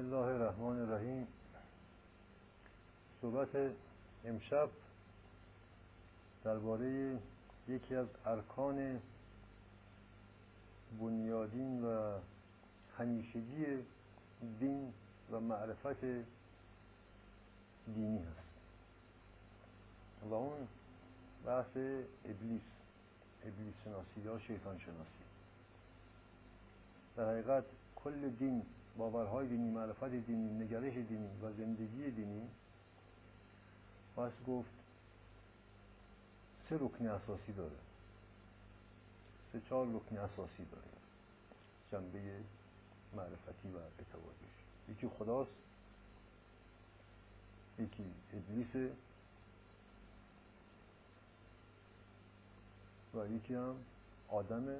[0.00, 1.26] الله الرحمن الرحیم.
[3.22, 3.72] صحبت
[4.24, 4.68] امشب
[6.44, 7.18] درباره
[7.68, 9.00] یکی از ارکان
[11.00, 12.18] بنیادین و
[12.98, 13.64] همیشگی
[14.60, 14.92] دین
[15.30, 16.04] و معرفت
[17.94, 18.50] دینی هست.
[20.30, 20.68] و اون
[21.46, 21.76] بحث
[22.24, 22.62] ابلیس
[23.42, 25.24] ابلیس شناسی یا شیطان شناسی.
[27.16, 27.64] در حقیقت
[27.96, 28.62] کل دین
[28.98, 32.48] باورهای دینی معرفت دینی نگرش دینی و زندگی دینی.
[34.16, 34.70] باید گفت
[36.68, 37.76] سه رکن اساسی داره.
[39.52, 40.90] سه چهار رکن اساسی داره.
[41.92, 42.20] جنبه
[43.16, 44.56] معرفتی و اعتقادیش
[44.88, 45.50] یکی خداست
[47.78, 48.92] یکی ابلیس
[53.14, 53.74] و یکی هم
[54.28, 54.78] آدمه.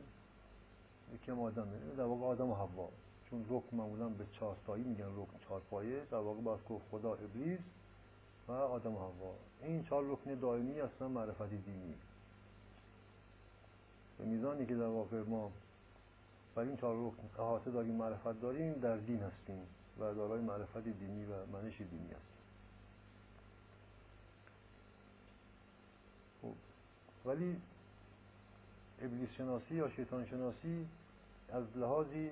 [1.15, 1.95] یکی هم آدمه.
[1.97, 2.89] در واقع آدم و حوا.
[3.31, 7.61] چون رکن معمولا به چهارتایی میگن رکن چهار پایه در واقع باید گفت خدا ابلیس
[8.49, 9.35] و آدم و حوا.
[9.63, 11.95] این چهار رکن دائمی هستن معرفت دینی.
[14.19, 15.53] به میزانی که در واقع ما
[16.55, 19.63] بر این چهار رکن احاطه داریم معرفت داریم در دین هستیم
[19.99, 22.41] و دارای معرفت دینی و منش دینی هستیم.
[26.43, 26.55] خب
[27.29, 27.57] ولی
[29.03, 30.87] ابلیس شناسی یا شیطان شناسی
[31.53, 32.31] از لحاظی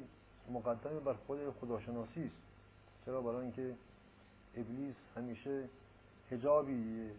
[0.50, 2.36] مقدم بر خود خداشناسی است.
[3.04, 3.74] چرا؟ برای اینکه
[4.56, 5.64] ابلیس همیشه
[6.30, 7.10] حجابی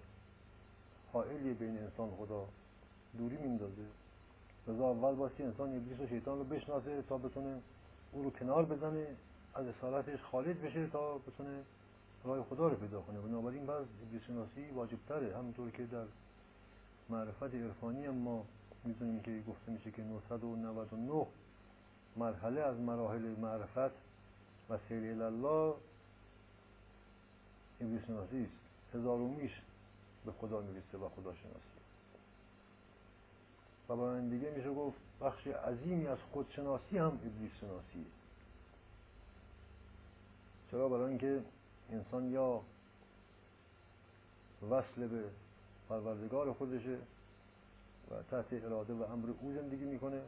[1.14, 2.46] حائلی بین انسان خدا
[3.18, 3.86] دوری میندازه.
[4.68, 7.60] لذا اول باسی انسان ابلیس و شیطان رو بشناسه تا بتونه
[8.12, 9.08] او رو کنار بزنه
[9.56, 11.64] از اصالتش خالد بشه تا بتونه
[12.24, 13.20] راه خدا رو پیدا کنه.
[13.20, 16.06] بنابراین بعض ابلیس شناسی واجب تره همونطور که در
[17.10, 18.46] معرفت عرفانی هم ما
[18.84, 21.26] می‌دونیم که گفته میشه که 999
[22.16, 23.96] مرحله از مراحل معرفت
[24.70, 25.74] و سیر الله
[27.82, 28.96] ابلیس شناسی است.
[28.96, 29.52] هزارومیش
[30.26, 31.80] به خدا می‌رسه و خدا شناسی
[33.90, 38.06] و با دیگه میشه گفت بخش عظیمی از خودشناسی هم ابلیس شناسیه
[40.72, 41.42] چرا؟ برای اینکه
[41.92, 42.62] انسان یا
[44.72, 45.24] وصل به
[45.90, 46.98] پروردگار خودشه
[48.12, 50.22] و تحت اراده و امر او زندگی می‌کنه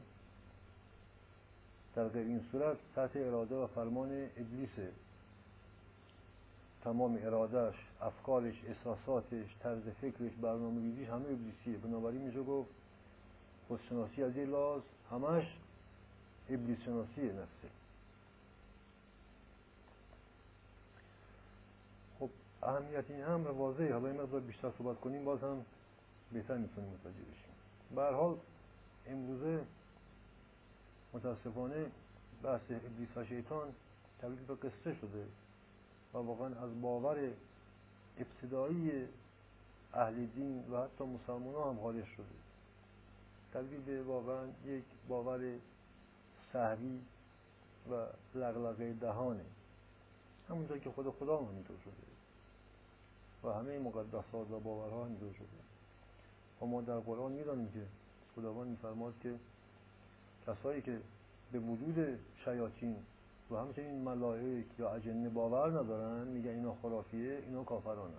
[1.95, 4.91] در غیر این صورت تحت اراده و فرمان ابلیسه
[6.83, 11.77] تمام ارادهش افکارش احساساتش طرز فکرش برنامه ریزیش همه ابلیسیه.
[11.83, 12.69] بنابراین میشه گفت
[13.67, 14.81] خودشناسی از این لاز
[15.11, 15.57] همش
[16.49, 17.69] ابلیس شناسیه نفسه.
[22.19, 22.29] خب
[22.63, 23.93] اهمیت این امر واضحه.
[23.93, 25.65] حالا این مقدار بیشتر صحبت کنیم باز هم
[26.31, 27.51] بهتر می‌تونیم متوجه بشیم.
[27.95, 28.37] به حال
[29.07, 29.61] امروزه
[31.13, 31.91] متاسفانه
[32.43, 33.73] بحث ابلیس و شیطان
[34.21, 35.25] تبدیل به قصه شده
[36.13, 37.31] و واقعا از باور
[38.17, 39.07] ابتدایی
[39.93, 42.25] اهل دین و حتی مسلمان هم خارج شده.
[43.53, 45.39] تبدیل به واقعا یک باور
[46.53, 46.99] صحوی
[47.91, 48.05] و
[48.35, 49.45] لغلقه دهانه.
[50.49, 51.93] همونطور که خود خدا هم همینطور شده
[53.43, 55.47] و همه مقدسات و باورها همینطور شده.
[56.61, 57.85] و ما در قرآن می‌دانیم که
[58.35, 59.35] خداوند میفرماد که
[60.47, 60.99] کسایی که
[61.51, 62.95] به وجود شیاطین
[63.51, 68.13] و همچنین ملائک یا اجنه باور ندارن میگن اینا خرافیه اینا کافرانن.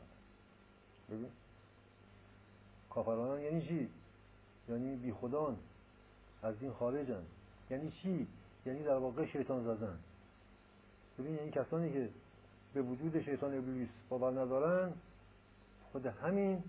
[1.11, 1.31] ببین.
[2.91, 3.89] کافرانن یعنی چی؟
[4.69, 5.57] یعنی بی خدان
[6.43, 7.23] از این خارجن.
[7.71, 8.27] یعنی چی؟
[8.67, 9.99] یعنی در واقع شیطان زدن.
[11.19, 12.09] ببین یعنی کسانی که
[12.75, 14.93] به وجود شیطان ابلیس باور ندارن
[15.93, 16.63] خود همین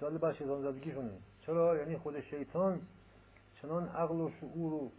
[0.00, 1.10] دال بر شیطان زدگیشونه.
[1.46, 2.80] چرا؟ یعنی خود شیطان
[3.62, 4.90] چنان عقل و شعور و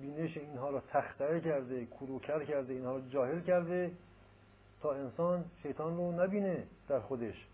[0.00, 3.92] بینش اینها را تختره کرده کروکر کرده اینها را جاهل کرده
[4.82, 7.46] تا انسان شیطان رو نبینه در خودش.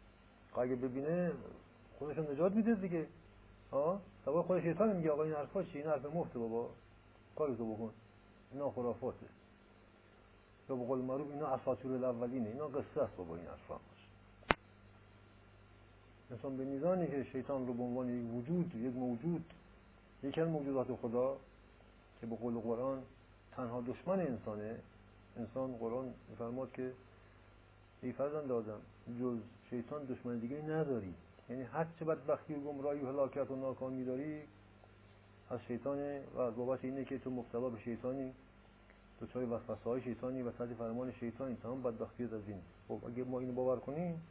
[0.59, 1.33] اگه ببینه
[1.99, 3.07] خودش نجات میده دیگه.
[3.73, 6.71] ها سوای خود شیطان میگه آقا این حرفا چی؟ این حرف مفته بابا.
[7.37, 7.91] کارتو بکن.
[8.53, 9.27] اینا خرافاته.
[10.71, 12.49] یا به قول معروف اینا اساطیر الاولینه.
[12.49, 13.75] اینا قصه است بابا این حرفا.
[16.31, 19.45] انسان به میزانی که شیطان رو به عنوان یک وجود یک موجود
[20.23, 21.37] یکی از موجودات خدا
[22.21, 23.03] که به قول قرآن
[23.53, 24.77] تنها دشمن انسانه
[25.37, 26.93] انسان قرآن میفرماد که
[28.03, 28.81] ای فرزند آدم
[29.21, 29.39] جز
[29.71, 31.15] شیطان دشمن دیگه نداری.
[31.51, 34.43] یعنی هر چه بدبختی و گمراهی و هلاکت و ناکامی داری
[35.51, 38.33] از شیطانه و از بابت اینه که تو مبتلا به شیطانی
[39.21, 41.57] دچار وسوسه های شیطانی و تحت فرمان شیطانی.
[41.63, 42.61] تمام بدبختی از این.
[42.89, 44.23] خب اگه ما اینو باور کنیم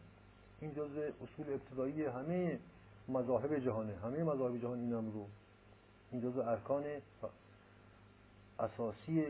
[0.62, 2.60] این جز اصول ابتدایی همه
[3.08, 3.94] مذاهب جهانه.
[4.04, 5.28] همه مذاهب جهان این رو
[6.12, 6.84] این جز ارکان
[8.60, 9.26] اساسی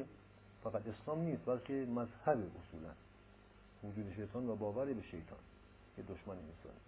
[0.63, 2.93] فقط اسلام نیست بلکه مذهب اصولا.
[3.83, 5.39] وجود شیطان و باور به شیطان
[5.95, 6.79] که دشمن انسانی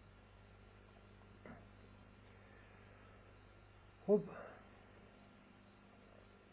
[4.07, 4.21] خب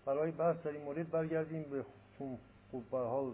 [0.04, 1.84] برای بحث در این مورد برگردیم به
[2.18, 2.38] چون
[2.72, 3.32] خب به حال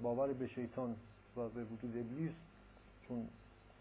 [0.00, 0.96] باور به شیطان
[1.36, 2.32] و به وجود ابلیس
[3.08, 3.28] چون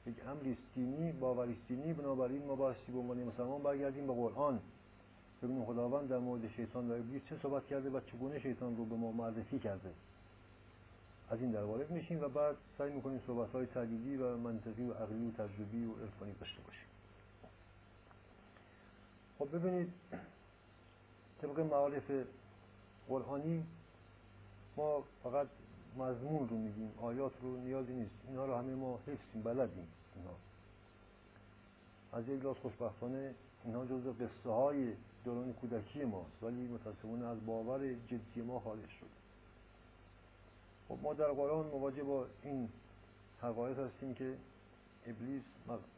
[0.08, 4.60] یک امری دینی باوری دینی بنابراین ما بایستی به مسلمان برگردیم به قرآن.
[5.44, 8.95] ببینیم خداوند در مورد شیطان و ابلیس چه صحبت کرده و چگونه شیطان رو به
[8.95, 9.89] ما معرفی کرده.
[11.30, 14.94] از این در وارد میشیم و بعد سعی می‌کنیم صحبت های تدیدی و منطقی و
[14.94, 16.88] عقلی و تجربی و عرفانی داشته باشیم.
[19.39, 19.94] خب ببینید
[21.41, 22.12] طبق معارف
[23.09, 23.63] قرآنی
[24.77, 25.47] ما فقط
[25.97, 28.15] مضمون رو میگیم آیات رو نیازی نیست.
[28.27, 30.36] اینها رو همه ما حفظیم بلدیم اینها.
[32.13, 33.33] از یک لحاظ خوشبختانه
[33.65, 34.94] اینها جز قصه های
[35.30, 39.06] دوران کودکی ماست ولی متاسفانه از باور جدی ما خارج شد.
[40.88, 42.70] خب ما در قرآن مواجه با این
[43.42, 44.38] حقایق هستیم که
[45.08, 45.42] ابلیس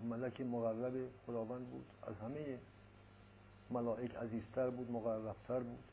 [0.10, 0.94] ملک مقرب
[1.28, 1.86] خداوند بود.
[2.08, 2.60] از همه
[3.70, 5.84] ملائک عزیزتر بود مقربتر بود.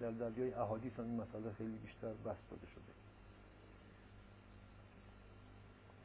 [0.00, 2.94] در دریای احادیث هم این مسئله خیلی بیشتر بست داده شده.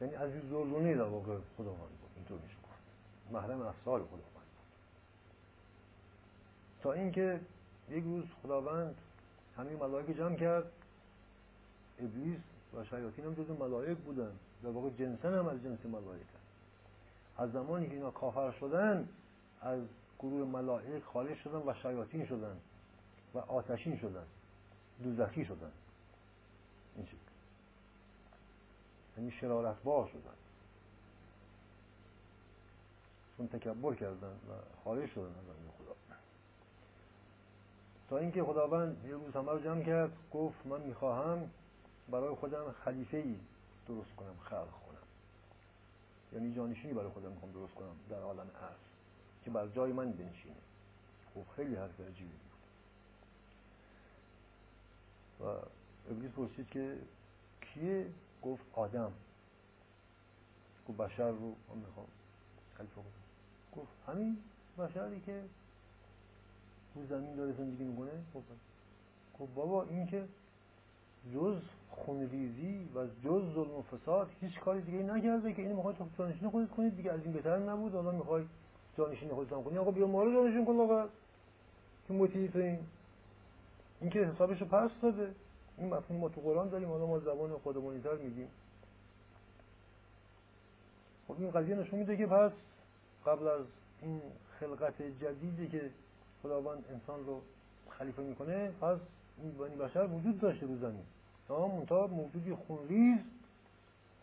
[0.00, 2.10] یعنی عزیز زرزونه در واقع خداوند بود.
[2.16, 2.56] اینطور میشه
[3.32, 4.39] محرم افسار خداوند.
[6.82, 7.40] تا اینکه
[7.90, 8.94] یک روز خداوند
[9.56, 10.72] همه ملائک جمع کرد.
[11.98, 12.40] ابلیس
[12.74, 14.32] و شیاطین هم جزو ملائک بودن.
[14.62, 16.26] در واقع جنسن هم از جنس ملائک
[17.38, 19.08] از زمانی که اینا کافر شدن
[19.62, 19.80] از
[20.18, 22.56] گروه ملائک خارج شدن و شیاطین شدن
[23.34, 24.24] و آتشین شدن
[25.02, 25.72] دوزخی شدن.
[26.96, 27.16] این شکل
[29.16, 30.34] یعنی شرارت بار شدن.
[33.36, 34.52] چون تکبر کردن و
[34.84, 35.89] خارج شدن از خدا.
[38.10, 41.50] تا اینکه خداوند یه روز همه رو جمع کرد گفت من می‌خواهم
[42.10, 43.36] برای خودم خلیفه ای
[43.88, 45.06] درست کنم خلق کنم.
[46.32, 48.78] یعنی جانشینی برای خودم می‌خوام درست کنم در عالم عرض
[49.44, 50.54] که بر جای من بنشینه.
[51.34, 52.50] خب خیلی حرف عجیبی بود.
[55.40, 55.44] و
[56.10, 56.98] ابلیس پرسید که
[57.60, 58.06] کیه؟
[58.42, 59.12] گفت آدم.
[60.88, 62.06] گفت بشر رو من می‌خوام
[62.78, 63.04] خلیفه کنم.
[63.76, 64.38] گفت همین
[64.78, 65.42] بشری که
[66.94, 68.42] رو زمین داره زندگی می‌کنه؟ خب
[69.40, 70.24] گفت بابا این که
[71.34, 71.56] جز
[71.90, 76.70] خونریزی و جز ظلم و فساد هیچ کاری دیگه نکرده که این می‌خواد جانشین خودت
[76.70, 77.12] کنید دیگه.
[77.12, 77.94] از این بهتر نبود.
[77.94, 78.44] حالا می‌خوای
[78.98, 79.78] جانشین خودت کنی.
[79.78, 81.04] آقا بیا ما رو جانشین کن آقا.
[82.08, 82.78] که مطیعی تو این؟
[84.00, 85.34] این که حسابش رو پس داده.
[85.78, 86.88] این مفهوم ما تو قرآن داریم.
[86.88, 88.48] حالا ما زبان خودمونیتر میگیم.
[91.28, 92.52] خب این قضیه نشون میده که پس
[93.26, 93.64] قبل از
[94.02, 94.20] این
[94.60, 95.90] خلقت جدیدی که
[96.42, 97.42] خداوند انسان رو
[97.88, 98.98] خلیفه می‌کنه پس
[99.42, 101.04] این بنی بشر وجود داشته رو زمین.
[101.48, 103.18] منتها موجودی خونریز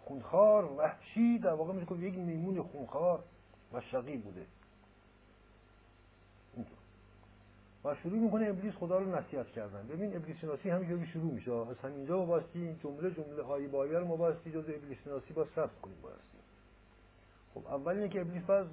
[0.06, 3.24] خونخوار وحشی در واقع میشه یک میمون خونخوار
[3.74, 4.46] و شقی بوده.
[7.86, 9.88] و شروع می‌کنه ابلیس خدا رو نصیحت کردن.
[9.88, 11.52] ببین ابلیس شناسی همینجوری شروع میشه.
[11.52, 15.98] از همینجا باستی جمله جمله های بایل ما باستی جز ابلیس شناسی با ثبت کنیم
[16.04, 16.38] باستی
[17.54, 18.68] خب اول اینکه ابلیس باز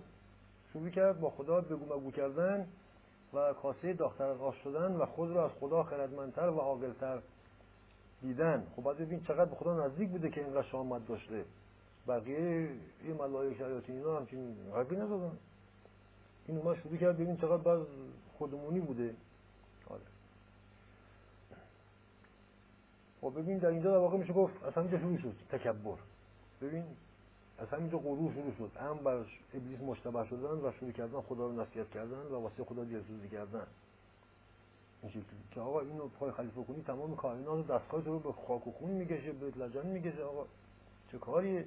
[0.72, 2.68] شروع کرد با خدا بگو مگو کردن.
[3.34, 7.18] و کاسه داختر آش شدن و خود رو از خدا خردمندتر و عاقلتر
[8.22, 8.66] دیدن.
[8.76, 11.44] خب باید ببین چقدر به خدا نزدیک بوده که اینقدر شامت داشته.
[12.08, 12.68] بقیه
[13.02, 15.38] این ملائک شیاطین اینا همچین حرفی نزدن.
[16.46, 17.86] این ما شروع کرد ببین چقدر باز
[18.38, 19.14] خودمونی بوده.
[19.90, 20.00] آره.
[23.20, 25.34] خب ببین در اینجا در واقع میشه گفت از همینجا شروع شد.
[25.50, 25.96] تکبر.
[26.62, 26.84] ببین
[27.58, 28.76] از همینجا غرور شروع شد.
[28.76, 32.84] هم بر ابلیس مشتبه شدن و شروع کردن خدا رو نصیحت کردن و واسه خدا
[32.84, 33.66] دلسوزی کردن.
[35.02, 38.72] این شکلی که آقا اینو پای خلیفه کنی تمام کائنات دستگاه رو به خاک و
[38.72, 40.22] خون می‌کشه به لجن می‌کشه.
[40.22, 40.46] آقا
[41.12, 41.64] چه کاریه؟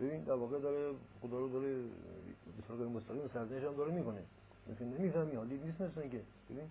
[0.00, 1.74] ببین در واقع داره خدا رو داره
[2.56, 4.22] به صورت مستقیم سرزنش هم داره می‌کنه.
[4.72, 6.20] مثل نمی‌فهمی حالی نیست مثل که
[6.50, 6.70] ببین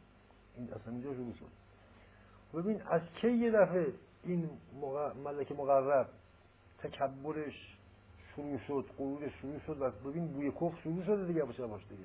[0.58, 1.46] این اصلا اینجا شروع شد.
[2.58, 4.50] ببین از کی یه دفعه این
[5.24, 6.10] ملک مقرب
[6.78, 7.78] تکبرش
[8.40, 12.04] شروع شد غرورش شروع شد و ببین بوی کفر شروع شده دیگه باشه باش دیگه.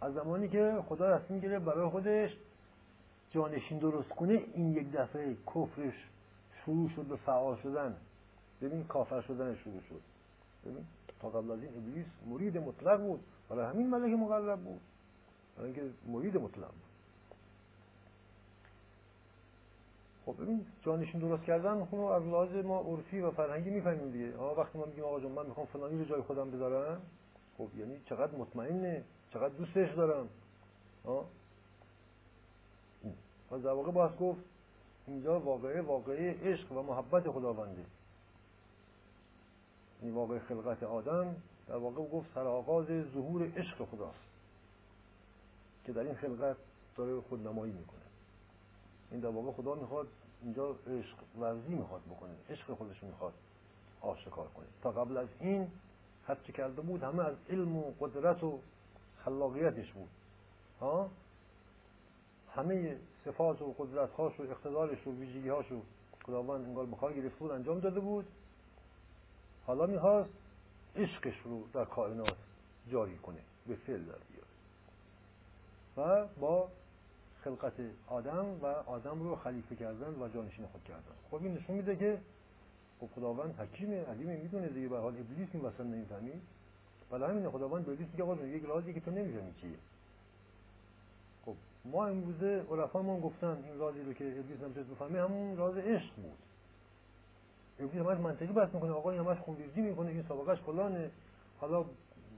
[0.00, 2.30] از زمانی که خدا تصمیم گرفت برای خودش
[3.30, 5.94] جانشین درست کنه این یک دفعه کفرش
[6.64, 7.96] شروع شد به فعال شدن.
[8.62, 10.00] ببین کافر شدن شروع شد.
[10.64, 10.84] ببین
[11.20, 13.20] تا قبل از این ابلیس مرید مطلق بود.
[13.48, 14.80] برای همین ملک مقرب بود.
[15.56, 16.93] برای اینکه مرید مطلق بود.
[20.26, 24.36] خب ببین جانشین درست کردن خب از لحاظ ما عرفی و فرهنگی می‌فهمیم دیگه.
[24.36, 27.00] آقا وقتی ما میگیم آقا جان من می‌خوام فلانی رو جای خودم بذارم
[27.58, 30.28] خب یعنی چقدر مطمئنه چقدر دوستش دارم.
[31.04, 31.24] آه؟
[33.50, 34.40] و در واقع گفت
[35.06, 37.84] اینجا واقعه واقعه عشق و محبت خداونده.
[40.02, 41.36] این واقع خلقت آدم
[41.68, 44.24] در واقع گفت سرآغاز ظهور عشق خداست
[45.84, 46.56] که در این خلقت
[46.96, 48.03] داره خودنمایی می‌کنه.
[49.14, 50.08] این در واقع خدا می‌خواد
[50.42, 53.32] اینجا عشق ورزی می‌خواد بکنه عشق خودش می‌خواد
[54.00, 54.66] آشکار کنه.
[54.82, 55.70] تا قبل از این
[56.26, 58.58] هرچه کرده بود همه از علم و قدرت و
[59.24, 60.08] خلاقیتش بود.
[60.80, 61.10] ها؟
[62.54, 65.80] همه صفات و قدرت هاش و اقتدارش و ویژگی هاش و
[66.26, 68.26] خداوند انگار بخار گرفته بود انجام داده بود.
[69.66, 70.30] حالا می‌خواست
[70.96, 72.36] عشقش رو در کائنات
[72.90, 74.48] جاری کنه به فعل در بیاره.
[75.96, 76.68] و با
[77.44, 77.72] خلقت
[78.06, 81.14] آدم و آدم رو خلیفه کردن و جانشین خود کردن.
[81.30, 82.18] خب این نشون میده که
[83.00, 84.88] خب خداوند حکیم علیم می‌دونه دیگه.
[84.88, 86.32] به حال ابلیس این وسط نمی‌فهمی
[87.10, 89.76] برای همین خداوند به ابلیس میگه یک رازی که تو نمی‌فهمی چیه؟
[91.46, 96.14] خب ما امروزه ما گفتن این رازی رو که ابلیس نمیشه بفهمی همون راز عشق
[96.16, 96.38] بود.
[97.80, 101.10] ابلیس همش منطقی بحث می‌کنه آقا این همش خونریزی می‌کنه این سابقش فلانه.
[101.60, 101.84] حالا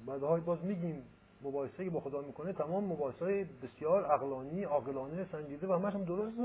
[0.06, 1.02] بعدها باز میگیم
[1.42, 6.42] مباحثه که با خدا می‌کنه تمام مباحثه بسیار عقلانی عاقلانه سنجیده و همش هم درسته.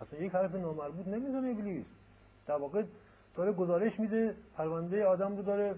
[0.00, 1.86] اصلا یک حرف نامربوط نمی‌زنه ابلیس.
[2.46, 2.82] در واقع
[3.36, 5.74] داره گزارش میده پرونده آدم رو داره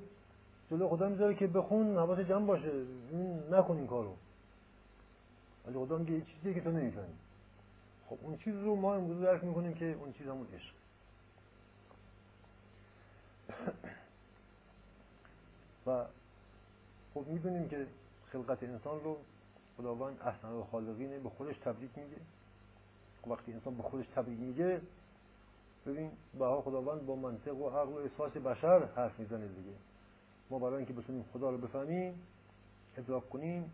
[0.71, 2.73] جلو خدا می‌ذاره که بخون حواس جمع باشه.
[3.11, 4.15] این نکن این کارو.
[5.67, 7.15] ولی خدا میگه چیزی که تو نمی‌فهمی.
[8.09, 10.75] خب اون چیز رو ما امروز درک می‌کنیم که اون چیز همون عشق.
[15.87, 16.05] و
[17.17, 17.87] خب می‌دونیم که
[18.33, 19.17] خلقت انسان رو
[19.77, 22.17] خداوند احسن و خالقینه به خودش تبریک میگه.
[23.27, 24.81] وقتی انسان به خودش تبریک میگه
[25.87, 29.77] ببین بها خداوند با منطق و عقل و احساس بشر حرف می‌زنه دیگه.
[30.51, 32.23] ما برای اینکه بتونیم خدا رو بفهمیم
[32.97, 33.73] ادراک کنیم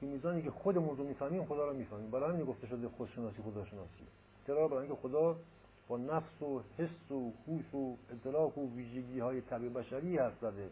[0.00, 2.10] به میزانی که خودمون رو می‌فهمیم خدا رو می‌فهمیم.
[2.10, 4.04] برای همین گفته شده خودشناسی خداشناسی.
[4.46, 5.36] چرا برای اینکه خدا
[5.88, 10.70] با نفس و حس و هوش و ادراک و ویژگی های طبیع بشری حرف زده.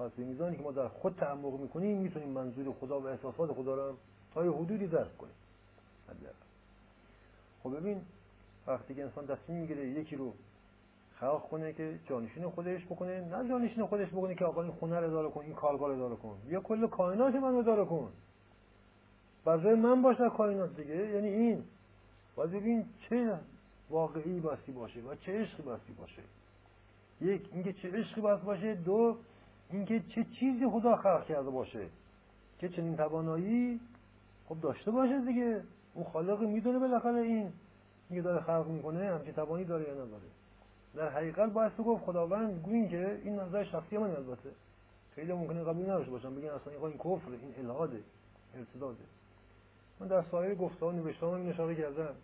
[0.00, 3.74] پس به میزانی که ما در خود تعمق می‌کنیم می‌تونیم منظور خدا و احساسات خدا
[3.74, 3.96] رو
[4.34, 5.34] تا یه حدودی درک کنیم.
[7.62, 8.00] خب ببین
[8.66, 10.32] وقتی که انسان تصمیم می‌گیره یکی رو
[11.20, 15.06] خلق کنه که جانشین خودش بکنه نه جانشین خودش بکنه که آقا این خونه رو
[15.06, 16.36] اداره کن این کارگاه اداره کن.
[16.48, 18.12] یا کل کائنات من اداره کن.
[19.44, 20.96] بر من باش کائنات دیگه.
[20.96, 21.64] یعنی این.
[22.36, 23.38] باید ببین چه
[23.90, 26.22] واقعی باستی باشه و چه عشقی باستی باشه.
[27.20, 28.74] یک اینکه چه عشقی باستی باشه.
[28.74, 29.16] دو
[29.72, 31.86] اینکه چه چیزی خدا خلق کرده باشه
[32.58, 33.80] که چنین توانایی
[34.48, 35.62] خب داشته باشه دیگه.
[35.94, 37.52] اون خالق می‌دونه بالاخره این
[38.10, 40.22] میگه داره خلق می‌کنه همچین توانی داره یا نداره.
[40.94, 44.50] در حقیقت باید گفت خداوند گوین که این نظر شخصی من البته.
[45.14, 48.00] خیلی ممکنه قبول نداشته باشم بگن اصلا این کفر این الهاده
[48.54, 49.04] ارتداده.
[50.00, 52.14] من در سایر گفته ها نوشته ها اشاره کردم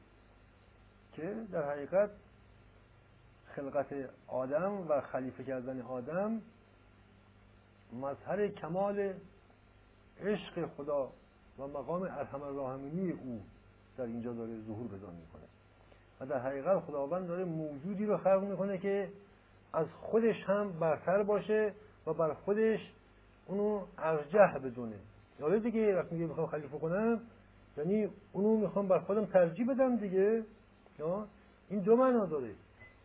[1.12, 2.11] که در حقیقت
[3.47, 3.87] خلقت
[4.26, 6.43] آدم و خلیفه کردن آدم
[7.93, 9.12] مظهر کمال
[10.21, 11.11] عشق خدا
[11.59, 13.43] و مقام ارحم الراحمینی او
[13.99, 15.43] در اینجا داره ظهور پیدا می‌کنه.
[16.21, 19.11] و در حقیقت خداوند داره موجودی رو خلق می‌کنه که
[19.73, 21.73] از خودش هم برتر باشه
[22.07, 22.81] و بر خودش
[23.47, 24.97] اونو ارجح بدونه.
[25.40, 27.21] یاد دیگه وقتی میگه می‌خوام خلیفه کنم
[27.76, 30.45] یعنی اونو می‌خوام بر خودم ترجیح بدم دیگه.
[31.69, 32.50] این دو معنا داره.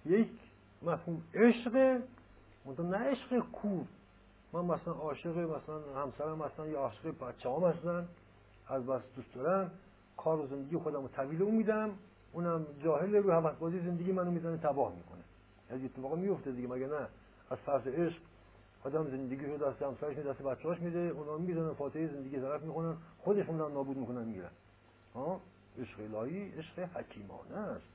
[0.06, 0.30] یک
[0.82, 2.02] مفهوم عشق
[2.66, 3.86] منتها نه عشق کور.
[4.54, 8.08] من مثلا عاشق مثلا همسرم مثلا یا عاشق بچه هم هستن
[8.68, 9.72] از بس دوست دارم
[10.18, 11.90] کار و زندگی خودم رو میدم
[12.34, 15.22] اونم جاهل رو حوث بازی زندگی منو می‌زنه تباه می‌کنه.
[15.70, 17.08] از اتفاقا میفته دیگه مگه نه؟
[17.50, 18.18] از فرض عشق
[18.84, 22.98] آدم زندگی رو دست همسرش میده دست بچه‌هاش میده اونا می‌زنن فاتحه زندگی طرف می‌کنن
[23.20, 24.52] خودشون هم نابود می‌کنن می‌گیرن
[25.16, 25.42] ها؟
[25.80, 27.86] عشق الهی عشق حکیمانه است.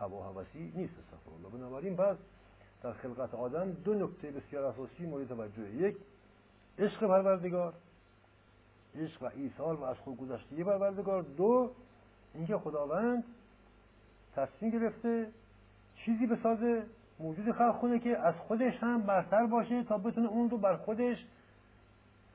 [0.00, 1.58] هوا هوسی نیست استغفر الله.
[1.58, 2.16] بنابراین پس
[2.84, 5.70] در خلقت آدم دو نکته بسیار اساسی مورد توجه.
[5.70, 5.96] یک
[6.78, 7.72] عشق پروردگار.
[8.96, 11.22] عشق و ایثار و از خود گذشته پروردگار.
[11.22, 11.70] دو
[12.34, 13.24] اینکه خداوند
[14.36, 15.26] تصمیم گرفته
[15.96, 16.82] چیزی بسازه
[17.18, 21.24] موجود خلق کنه که از خودش هم برتر باشه تا بتونه اون رو بر خودش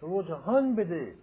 [0.02, 1.14] رجحان بده.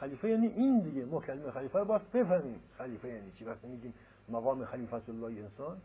[0.00, 1.04] خلیفه یعنی این دیگه.
[1.04, 1.20] ما
[1.54, 2.60] خلیفه رو باید بفهمیم.
[2.78, 3.94] خلیفه یعنی چی؟ وقتی میگیم
[4.28, 5.76] مقام خلیفت الله انسان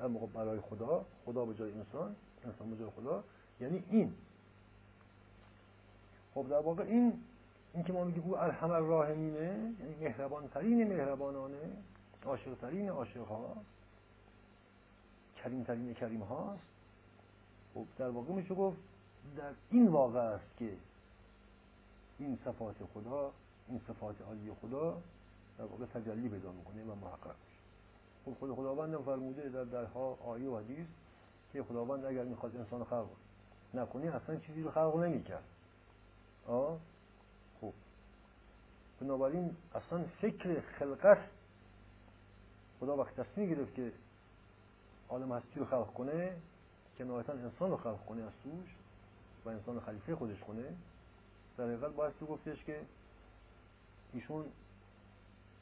[0.00, 3.24] در موقع برای خدا خدا به جای انسان انسان به جای خدا.
[3.60, 4.14] یعنی این.
[6.34, 7.22] خب در واقع این
[7.74, 11.76] این که ما میگیم او ارحم الراحمینه یعنی مهربان ترین مهربانانه
[12.24, 13.56] عاشق ترین عاشق ها
[15.36, 16.62] کریم ترین کریم هاست
[17.74, 18.78] خب در واقع میشه گفت
[19.36, 20.72] در این واقع است که
[22.18, 23.32] این صفات خدا
[23.68, 25.02] این صفات عالی خدا
[25.58, 27.34] در واقع تجلی پیدا می‌کنه و محقق.
[28.24, 30.86] خود خداوند فرموده در درها آیه و حدیث
[31.52, 33.08] که خداوند اگر می‌خواد انسان خلق
[33.74, 35.44] نکنه اصلا چیزی رو خلق نمی‌کرد.
[36.46, 36.78] آه
[37.60, 37.72] خب.
[39.00, 41.18] بنابراین اصلا فکر خلقت
[42.80, 43.92] خدا وقت تصمیم گرفت که
[45.08, 46.36] عالم هستی رو خلق کنه
[46.98, 48.74] که نهایتا انسان رو خلق کنه از توش
[49.44, 50.64] و انسان خلیفه خودش کنه.
[51.58, 52.80] در حقیقت باید تو گفتش که
[54.12, 54.44] ایشون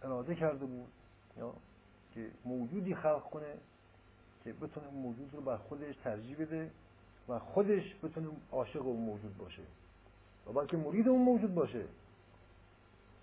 [0.02, 0.88] اراده کرده بود
[1.36, 1.54] یا
[2.18, 3.54] که موجودی خلق کنه
[4.44, 6.70] که بتونه موجود رو بر خودش ترجیح بده
[7.28, 9.62] و خودش بتونه عاشق اون موجود باشه
[10.46, 11.84] و بلکه مرید اون موجود باشه.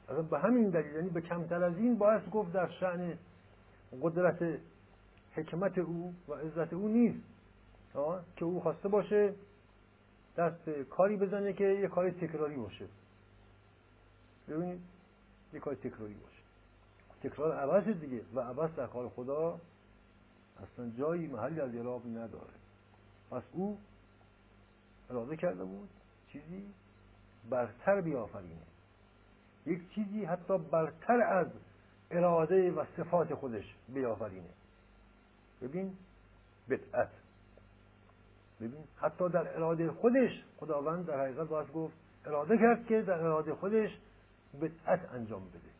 [0.03, 3.17] اصلا به همین دلیل یعنی به کمتر از این باید گفت در شعن
[4.01, 4.59] قدرت
[5.35, 7.23] حکمت او و عزت او نیست.
[8.35, 9.33] که او خواسته باشه
[10.37, 12.85] دست کاری بزنه که یه کاری تکراری باشه.
[14.49, 14.81] ببینید
[15.53, 16.34] یه کاری تکراری باشه.
[17.25, 19.59] تکرار عوض دیگه و عوض در کار خدا
[20.63, 22.53] اصلا جایی محلی از اعراب نداره.
[23.31, 23.77] پس او
[25.09, 25.89] اراده کرده بود
[26.27, 26.73] چیزی
[27.49, 28.61] برتر بیافرینه.
[29.65, 31.47] یک چیزی حتی برتر از
[32.11, 34.49] اراده و صفات خودش بیافرینه.
[35.61, 35.97] ببین
[36.69, 37.09] بدعت.
[38.61, 41.93] ببین حتی در اراده خودش خداوند در حقیقت باید گفت
[42.25, 43.89] اراده کرد که در اراده خودش
[44.61, 45.74] بدعت انجام بده.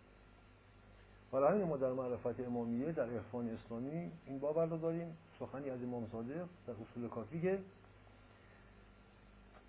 [1.36, 5.84] برای همین ما در معرفت امامیه در عرفان اسلامی این باور رو داریم سخنی از
[5.84, 7.60] امام صادق در اصول کافی که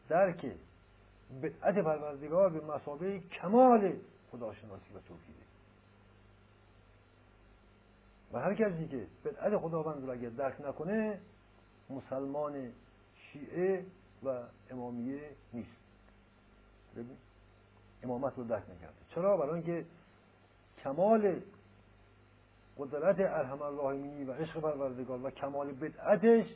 [0.08, 0.52] درک
[1.42, 3.92] بدعت پروردگار به مسابقه کمال
[4.32, 5.46] خداشناسی و توحیده.
[8.32, 11.20] و هر کسی که بدعت خداوند رو اگر درک نکنه
[11.90, 12.73] مسلمان
[13.16, 13.85] شیعه
[14.25, 15.70] و امامیه نیست.
[18.02, 18.95] امامت رو درک نکرده.
[19.14, 19.84] چرا؟ برای اینکه
[20.84, 21.40] کمال
[22.78, 26.47] قدرت ارحم الراحمینی و عشق پروردگار و کمال بدعتش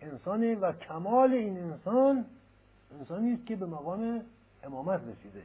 [0.00, 2.24] انسانه و کمال این انسان
[2.98, 4.24] انسانی است که به مقام
[4.64, 5.42] امامت رسیده.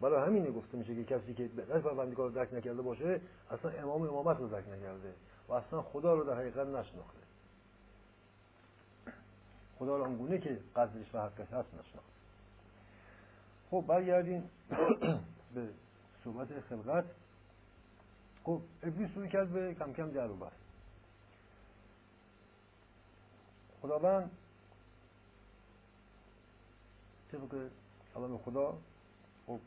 [0.00, 3.20] برای همینه گفته میشه که کسی که بدعت پروردگار رو درک نکرده باشه
[3.50, 5.14] اصلا امام امامت رو درک نکرده
[5.48, 7.18] و اصلا خدا رو در حقیقت نشناخته.
[9.78, 12.12] خدا رو اونگونه که قدرش و حقش هست نشناخته.
[13.70, 14.50] خب برگردیم
[15.54, 15.68] به
[16.24, 17.04] صحبت خلقت.
[18.46, 20.56] خب ابلیس روی کرد به کم کم در و بست
[23.82, 24.30] خداوند
[27.32, 27.68] طبق
[28.14, 28.78] کلام خدا
[29.46, 29.58] خب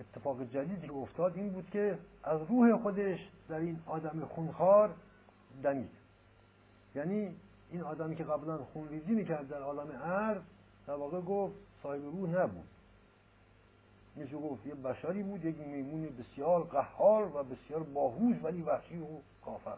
[0.00, 4.94] اتفاق جدیدی که افتاد این بود که از روح خودش در این آدم خونخوار
[5.62, 5.90] دمید.
[6.94, 7.36] یعنی
[7.70, 10.42] این آدمی که قبلا خونریزی می‌کرد در عالم عرض
[10.86, 12.68] در واقع گفت صاحب روح نبود.
[14.16, 19.06] میشه گفت یه بشری بود یک میمون بسیار قهار و بسیار باهوش ولی وحشی و
[19.44, 19.76] کافر.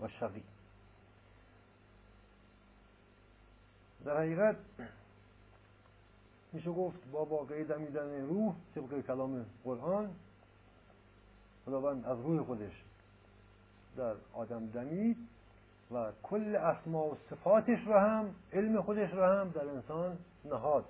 [0.00, 0.42] و شقی.
[4.04, 4.56] در حقیقت
[6.52, 10.10] میشه گفت با واقعی دمیدن روح طبق کلام قرآن
[11.66, 12.82] خداوند از روح خودش
[13.96, 15.16] در آدم دمید
[15.90, 20.84] و کل اسما و صفاتش را هم علم خودش را هم در انسان نهاد.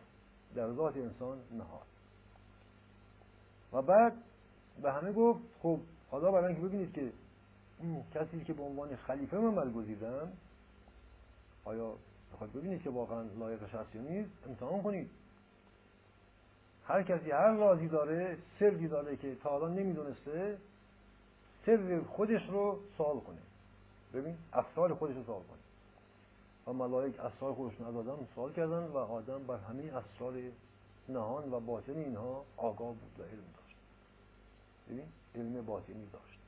[0.56, 1.86] در ذات انسان نهاد.
[3.72, 4.12] و بعد
[4.82, 5.78] به همه گفت خب
[6.10, 7.12] حالا برای اینکه ببینید که
[7.80, 10.32] این کسی که به عنوان خلیفه من برگزیدم
[11.64, 11.94] آیا
[12.32, 15.10] بخواد ببینید که واقعا لایق شخصی نیست امتحان کنید.
[16.84, 20.58] هر کسی هر رازی داره سری داره که تا حالا نمی‌دونسته
[21.66, 23.38] سر خودش رو سوال کنه.
[24.14, 25.65] ببین اسرار خودش رو سوال کنه.
[26.66, 30.34] و ملائک اسرار خودشون از آدم سوال کردن و آدم بر همه اسرار
[31.08, 33.76] نهان و باطن اینها آگاه بود و علم داشت.
[34.88, 36.38] ببین علم باطنی داشت.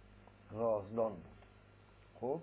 [0.52, 1.22] رازدان بود.
[2.20, 2.40] خب؟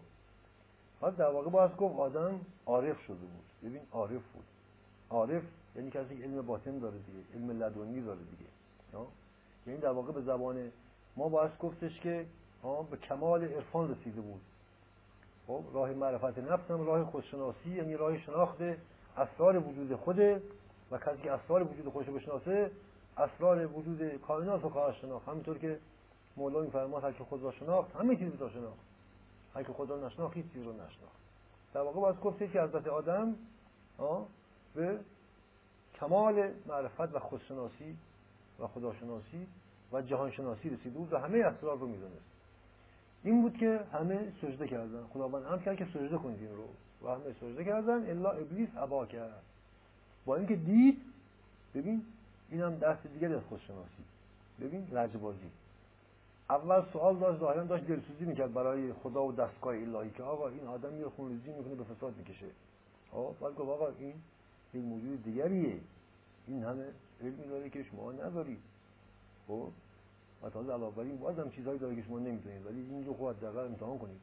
[1.02, 3.46] پس در واقع باید گفت آدم عارف شده بود.
[3.64, 4.46] ببین عارف بود.
[5.10, 5.44] عارف
[5.76, 8.50] یعنی کسی علم باطن داره دیگه علم لدنی داره دیگه.
[9.68, 10.72] یعنی در واقع به زبان
[11.16, 12.26] ما باید گفتش که
[12.92, 14.42] به کمال عرفان رسیده بود.
[15.48, 18.58] خب راه معرفت نفس هم راه خودشناسی یعنی راه شناخت
[19.18, 20.42] اسرار وجود خوده
[20.92, 22.72] و کسی که اسرار وجود خودش بشناسه
[23.18, 25.28] اسرار وجود کائنات رو خواهد شناخت.
[25.28, 25.80] همینطور که
[26.38, 28.80] مولا میفرماد هر که خود را شناخت همه چیز را شناخت.
[29.56, 31.16] هر که خود را نشناخت هیچ چیز رو نشناخت.
[31.74, 33.36] در واقع باید گفته که حضرت آدم
[34.76, 35.00] به
[36.00, 37.98] کمال معرفت و خودشناسی
[38.60, 39.48] و خداشناسی
[39.92, 42.35] و جهانشناسی رسیده بود و همه اسرار رو می‌دونست.
[43.26, 45.04] این بود که همه سجده کردن.
[45.14, 46.68] خداوند هم کرد که سجده کنید این رو.
[47.08, 48.10] و همه سجده کردن.
[48.10, 49.44] الا ابلیس عبا کرد.
[50.26, 51.02] با اینکه دید
[51.76, 52.06] ببین
[52.50, 54.04] این هم دست دیگری از خودشناسی
[54.62, 55.50] ببین لجبازی.
[56.50, 60.68] اول سوال داشت ظاهرا داشت دلسوزی می‌کرد برای خدا و دستگاه الهی که آقا این
[60.68, 62.48] آدم میره خونریزی می‌کنه به فساد می‌کشه.
[63.12, 64.14] آقا بعد گفت آقا این
[64.74, 65.80] یک موجود دیگریه.
[66.48, 66.86] این همه
[67.22, 68.60] علمی داره که شما ندارید
[69.48, 69.68] خب
[70.46, 73.40] و تازه علاوه بر این بازم چیزهایی داره که شما نمی‌دونید ولی این رو خود
[73.40, 74.20] دقیقا امتحان کنید.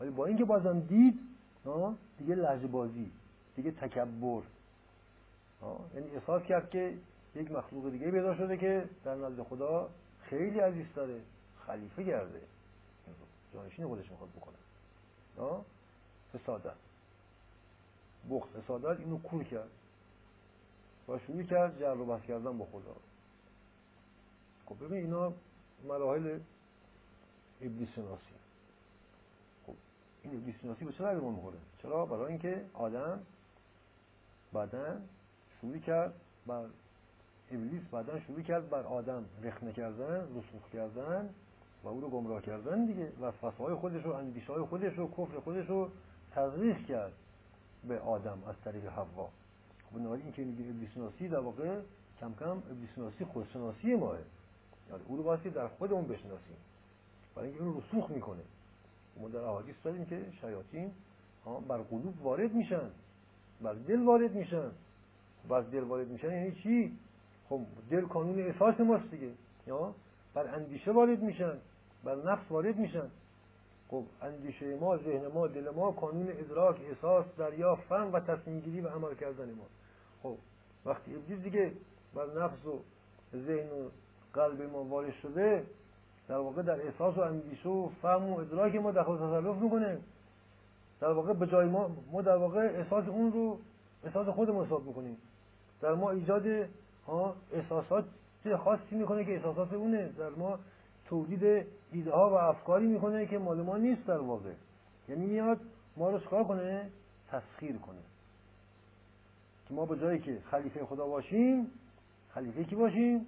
[0.00, 1.20] ولی با اینکه بازم دید
[2.18, 3.10] دیگه لحظه بازی
[3.56, 4.42] دیگه تکبر.
[5.94, 6.98] یعنی احساس کرد که
[7.34, 9.88] یک مخلوق دیگه پیدا شده که در نزد خدا
[10.22, 11.20] خیلی عزیز داره
[11.66, 12.40] خلیفه گرده.
[13.54, 14.56] جانشین خودش می‌خواد بکنه.
[16.34, 16.76] فسادت
[18.30, 19.70] بخت فسادت اینو کور کرد.
[21.08, 22.96] و شروع کرد جر و بحث کردن با خدا.
[24.66, 25.32] خب ببین اینا
[25.88, 26.38] مراحل
[27.60, 28.34] ابلیس شناسی
[29.66, 29.74] خب
[30.22, 33.20] این ابلیس شناسی به چه ما می‌خوره؟ چرا؟ برای اینکه آدم
[34.52, 35.00] بعدا
[35.60, 36.14] شروع کرد
[36.46, 36.64] بر
[37.50, 41.30] ابلیس بعدا شروع کرد بر آدم رخنه کردن رسوخ کردن
[41.84, 45.40] و او رو گمراه کردن دیگه و فصهای خودش و اندیشه های خودش و کفر
[45.40, 45.90] خودش رو
[46.34, 47.12] تزریق کرد
[47.88, 49.30] به آدم از طریق حوا.
[49.90, 51.80] خب بنابراین این که میگیم ابلیس شناسی در واقع
[52.20, 54.18] کم کم ابلیس شناسی خودشناسی ماه.
[55.08, 56.56] واسه در خودمون بشناسیم.
[57.34, 58.42] برای اینکه اون رسوخ می‌کنه.
[59.16, 60.90] ما در احادیث داریم که شیاطین
[61.68, 62.90] بر قلوب وارد میشن.
[63.60, 64.70] بر دل وارد میشن.
[65.48, 66.98] بر دل وارد میشن یعنی چی؟
[67.48, 69.30] خب دل کانون احساس ماست دیگه.
[69.66, 69.94] یا
[70.34, 71.58] بر اندیشه وارد میشن.
[72.04, 73.10] بر نفس وارد میشن.
[73.88, 78.80] خب اندیشه ما ذهن ما دل ما کانون ادراک احساس دریافت فهم و تصمیم گیری
[78.80, 79.66] و عمل کردن ما.
[80.22, 80.36] خب
[80.86, 81.72] وقتی ابلیس دیگه
[82.14, 82.78] بر نفس و
[83.36, 83.88] ذهن و
[84.34, 85.66] قلب ما وارد شده
[86.28, 89.98] در واقع در احساس و اندیشه و فهم و ادراک ما دخل تصرف می‌کنه.
[91.00, 93.58] در واقع به جای ما ما در واقع احساس اون رو
[94.04, 95.16] احساس خودمون حساب می‌کنیم.
[95.80, 96.68] در ما ایجاد
[97.52, 98.04] احساسات
[98.64, 100.08] خاصی می‌کنه که احساسات اونه.
[100.08, 100.58] در ما
[101.08, 104.52] تولید ایده ها و افکاری می‌کنه که مال ما نیست در واقع.
[105.08, 105.60] یعنی میاد
[105.96, 106.90] ما رو چکار کنه؟
[107.30, 107.98] تسخیر کنه.
[109.68, 111.70] که ما به جایی که خلیفه خدا باشیم
[112.34, 113.26] خلیفه کی باشیم؟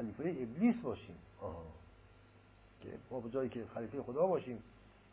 [0.00, 1.16] خلیفه ابلیس باشیم.
[1.40, 1.62] آه.
[2.80, 4.62] که ما به جایی که خلیفه خدا باشیم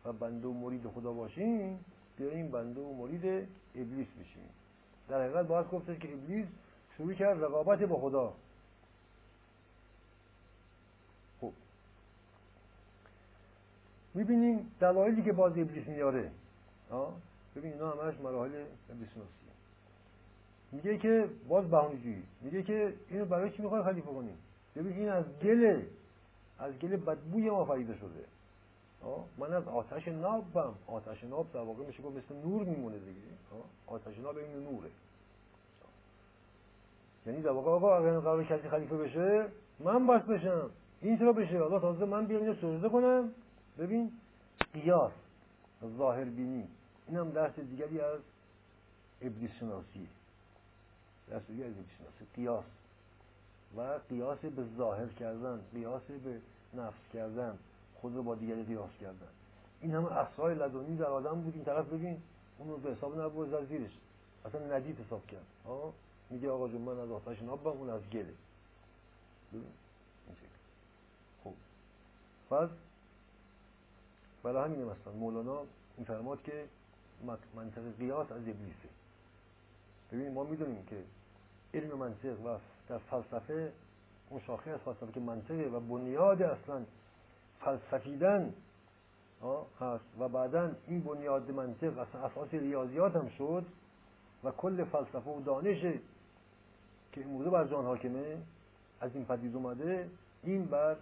[0.05, 1.85] و بنده و مرید خدا باشیم
[2.17, 3.25] بیاییم بنده و مرید
[3.75, 4.49] ابلیس بشیم.
[5.09, 6.45] در حقیقت باید گفته که ابلیس
[6.97, 8.33] شروع کرد رقابت با خدا.
[11.41, 11.51] خب.
[14.13, 16.31] می‌بینیم دلایلی که باز ابلیس میاره.
[17.55, 19.53] ببین اینا همش مراحل ابلیس ناسیه
[20.71, 22.23] میگه که باز بهانه‌جویی.
[22.41, 24.37] میگه که اینو برای چی می‌خوای خلیفه کنیم
[24.77, 25.81] ببین این از گل
[26.59, 28.25] از گل بدبوی ما فریده شده.
[29.37, 33.21] من از آتش نابم آتش ناب در واقع میشه مثل نور میمونه دیگه.
[33.87, 34.89] آتش ناب این نوره.
[37.25, 39.45] یعنی در واقع آقا اگر قرار کسی خلیفه بشه
[39.79, 40.69] من باید بشم.
[41.01, 43.31] این چرا بشه؟ حالا تازه من بیام اینو سجده کنم.
[43.79, 44.11] ببین
[44.73, 45.11] قیاس
[45.97, 46.67] ظاهر بینی.
[47.07, 48.19] این هم درس دیگری از
[49.21, 50.07] ابلیس شناسی.
[51.29, 52.25] درس دیگری از ابلیس شناسی.
[52.35, 52.65] قیاس.
[53.77, 56.41] و قیاس به ظاهر کردن قیاس به
[56.73, 57.57] نفس کردن
[58.01, 59.27] خود رو با دیگری قیاس کردن.
[59.81, 61.55] این همه اسرار لدنی در آدم بود.
[61.55, 62.21] این طرف ببین
[62.57, 63.91] اون رو به حساب نبود از زیرش.
[64.45, 65.45] اصلا ندید حساب کرد.
[66.29, 68.33] میگه آقا جون من از آتش نابم اون از گله.
[71.43, 71.53] خب.
[72.49, 72.69] پس
[74.43, 75.61] برای همین مثلا مولانا
[75.97, 76.65] میفرماد که
[77.55, 78.89] منطق قیاس از ابلیسه.
[80.11, 81.03] ببینید ما می‌دونیم که
[81.73, 82.57] علم منطق و
[82.89, 83.71] در فلسفه
[84.29, 86.85] اون شاخه از فلسفه که منطقه و بنیاد اصلا
[87.59, 88.53] فلسفیدن
[89.81, 93.65] هست و بعدا این بنیاد منطق اصلا اساس ریاضیات هم شد
[94.43, 95.81] و کل فلسفه و دانش
[97.11, 98.37] که امروزه بر جان حاکمه
[99.01, 100.09] از این پدید اومده
[100.43, 100.95] این بر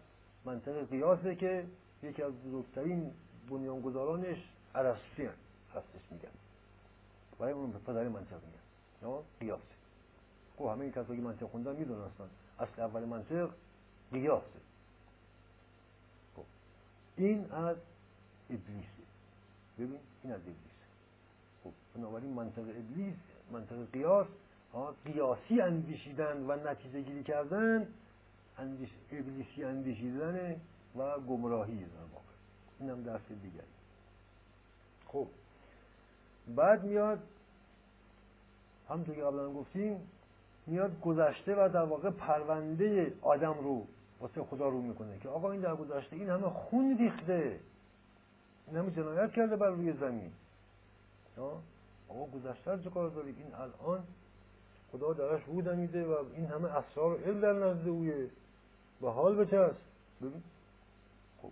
[0.46, 1.66] منطق قیاسه که
[2.04, 3.12] یکی از بزرگترین
[3.50, 4.38] بنیانگذارانش
[4.76, 5.30] عرصی
[5.76, 6.30] هستش میگن.
[7.40, 9.75] برای اون پدر منطق میگن قیاسه.
[10.58, 12.30] خب همه این کسایی که منطق خوندن می‌دونستن.
[12.60, 13.50] اصل اول منطق
[14.12, 14.60] قیاسه
[16.36, 16.44] خب
[17.18, 17.78] این از
[18.50, 19.04] ابلیسه
[19.80, 20.86] ببین این از ابلیسه
[21.64, 23.16] خب بنابراین منطق ابلیس
[23.52, 24.28] منطق قیاس
[25.06, 27.88] قیاسی اندیشیدن و نتیجه گیری کردن
[28.58, 28.90] اندیش...
[29.12, 30.62] ابلیسی اندیشیدن
[30.96, 32.26] و گمراهی در واقع.
[32.80, 33.68] این هم درس دیگری.
[35.08, 35.28] خب
[36.56, 37.20] بعد میاد
[38.90, 40.12] همونطور که قبلا گفتیم
[40.68, 43.88] میاد گذشته و در واقع پرونده آدم رو
[44.20, 47.60] واسه خدا رو می‌کنه که آقا این در گذشته این همه خون ریخته.
[48.68, 50.32] این همه جنایت کرده بر روی زمین.
[52.10, 54.04] آقا گذشته چه کار داری؟ این الان
[54.92, 58.30] خدا درش رو میده و این همه اسرار علم در نزد اویه
[59.02, 59.82] به حال بچست
[60.22, 60.44] ببین.
[61.42, 61.52] خب.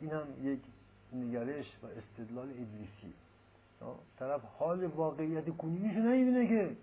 [0.00, 0.60] این هم یک
[1.12, 3.14] نگرش و استدلال ابلیسی.
[4.18, 6.76] طرف حال واقعیت کنونیش نمی‌بینه که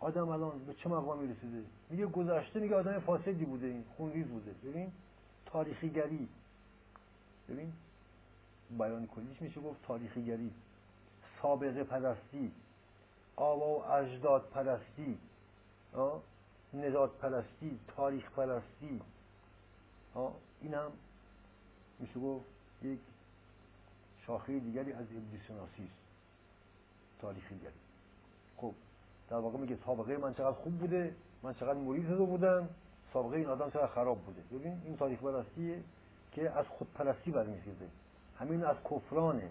[0.00, 4.50] آدم الان به چه مقامی رسیده میگه گذشته میگه آدم فاسدی بوده این خونریز بوده.
[4.64, 4.92] ببین
[5.46, 6.28] تاریخی گری
[7.48, 7.72] ببین
[8.78, 10.50] بیان کلیش میشه گفت تاریخی گری
[11.42, 12.52] سابقه پرستی
[13.36, 15.18] آوا و اجداد پرستی
[16.74, 19.00] نجات پرستی تاریخ پرستی.
[20.60, 20.92] این هم
[21.98, 22.46] میشه گفت
[22.82, 22.98] یک
[24.26, 25.98] شاخه دیگری از ابلیس شناسی است.
[27.20, 27.72] تاریخی دیگری
[28.56, 28.74] خب
[29.30, 32.68] در واقع میگه سابقه من چقدر خوب بوده من چقدر مرید شده بودم
[33.12, 34.58] سابقه این آدم چقدر خراب بوده.
[34.58, 35.82] ببین این تاریخ پرستیه
[36.32, 37.88] که از خودپرستی برمیخیزه
[38.38, 39.50] همین از کفرانه.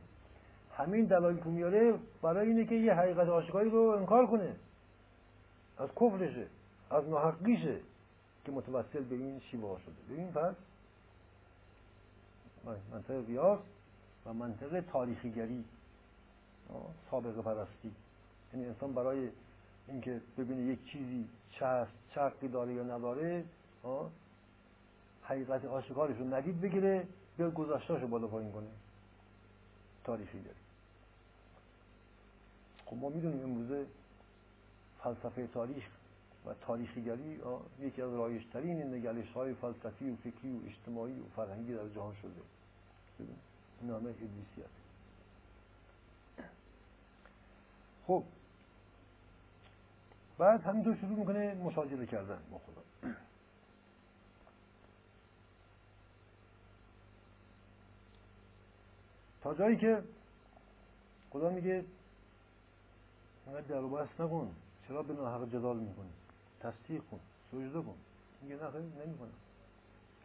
[0.74, 4.56] همین دلایلی که میاره برای اینه که یه حقیقت آشکاری رو انکار کنه.
[5.78, 6.48] از کفرشه
[6.92, 7.80] از ناحقیشه
[8.46, 10.14] که متوسل به این شیوه شده.
[10.14, 10.56] ببین پس
[12.94, 13.60] منطقه قیاس
[14.26, 15.64] و منطقه تاریخیگری
[17.12, 17.92] سابقه پرستی.
[18.54, 19.30] یعنی انسان برای
[19.88, 23.46] اینکه ببینه یک چیزی هست چه داره یا نداره
[25.24, 28.68] حقیقت آشکارش رو ندید بگیره بیاد گذاشتاش رو بالا پایین کنه.
[30.04, 30.56] تاریخی داره.
[32.86, 33.86] خب ما می‌دونیم امروزه
[35.04, 35.84] فلسفه تاریخ
[36.46, 37.40] و تاریخیگری
[37.80, 42.32] یکی از رایشترین نگلش های فلسفی و فکری و اجتماعی و فرهنگی در جهان شده.
[43.82, 44.70] نامه ابلیسیت
[48.08, 48.24] خب
[50.38, 53.12] بعد همینطور شروع می‌کنه مشاجره کردن با خدا.
[59.42, 60.04] تا جایی که
[61.30, 61.86] خدا میگه
[63.46, 64.56] اینقدر در و نکن.
[64.88, 66.10] چرا به ناحق جدال می‌کنی؟
[66.60, 67.20] تصدیق کن
[67.52, 67.96] سجده کن.
[68.42, 69.34] میگه نه خیلی نمی‌کنم.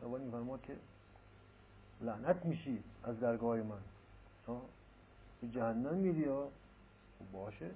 [0.03, 0.77] اول میفرماد که
[2.01, 3.81] لعنت میشی از درگاه من.
[5.41, 7.71] به جهنم میری خب باشه.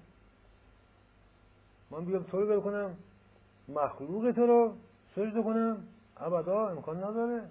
[1.91, 2.97] من بیام تو رو کنم
[3.69, 4.75] مخلوق تو رو
[5.15, 5.89] سجده کنم.
[6.17, 7.49] ابدا امکان نداره.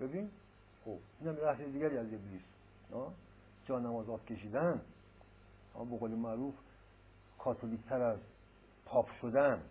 [0.00, 0.30] ببین
[0.84, 2.42] خب اینم بحث دیگری از ابلیس.
[3.66, 4.80] جا نماز آف کشیدن
[5.90, 6.54] به قول معروف
[7.38, 8.18] کاتولیک تر از
[8.86, 9.62] پاپ شدن.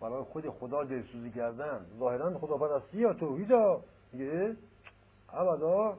[0.00, 1.86] برای خود خدا دلسوزی کردن.
[1.98, 3.52] ظاهرا خدا پرستی یا توحید
[4.12, 4.56] میگه
[5.32, 5.96] ابدا.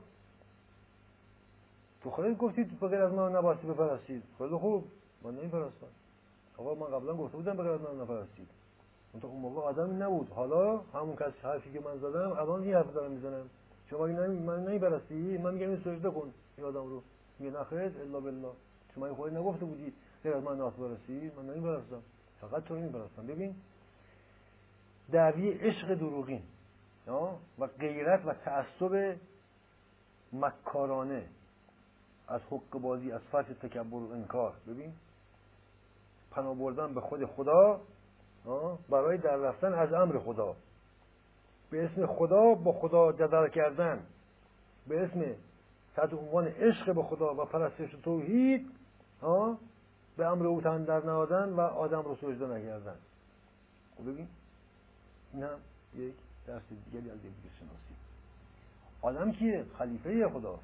[2.03, 4.23] تو خودت گفتید غیر از من نباستی بپرستید.
[4.37, 4.85] خیلی خوب.
[5.23, 5.87] من نمیپرستم.
[6.57, 8.47] آقا من قبلا گفته بودم به غیر از من نپرستید
[9.13, 10.29] اون اون موقع آدمی نبود.
[10.29, 13.49] حالا همون کس حرفی که من زدم الان این حرف دارم می‌زنم.
[13.89, 16.33] شما نمی من نمیپرستی من میگم این سجده کن.
[16.57, 17.03] این آدم رو.
[17.39, 18.51] میگه نخیر الا بالله.
[18.95, 19.93] شما این خودت نگفته بودی.
[20.23, 21.31] غیر از من ناس برسی.
[21.37, 22.01] من نمیپرستم
[22.41, 23.55] فقط تو نمیپرستم ببین
[25.11, 26.41] دعوی عشق دروغین
[27.59, 29.15] و غیرت و تعصب
[30.33, 31.25] مکارانه
[32.27, 34.53] از حق بازی از فرش تکبر و انکار.
[34.67, 34.93] ببین
[36.35, 37.79] پناه بردن به خود خدا
[38.89, 40.55] برای در رفتن از امر خدا.
[41.71, 44.05] به اسم خدا با خدا جدل کردن.
[44.87, 45.35] به اسم
[45.95, 48.71] تحت عنوان عشق به خدا و پرستش توحید
[50.17, 52.95] به امر او تن در نهادن و آدم رو سجده نکردن
[53.97, 54.27] خب ببین
[55.33, 55.57] این هم
[55.95, 56.13] یک
[56.47, 57.95] درس دیگری از دیگه شناسی
[59.01, 60.63] آدم که خلیفه خداست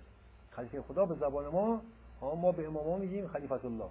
[0.51, 1.81] خلیفه خدا به زبان ما
[2.21, 3.89] ما به امام میگیم خلیفت الله.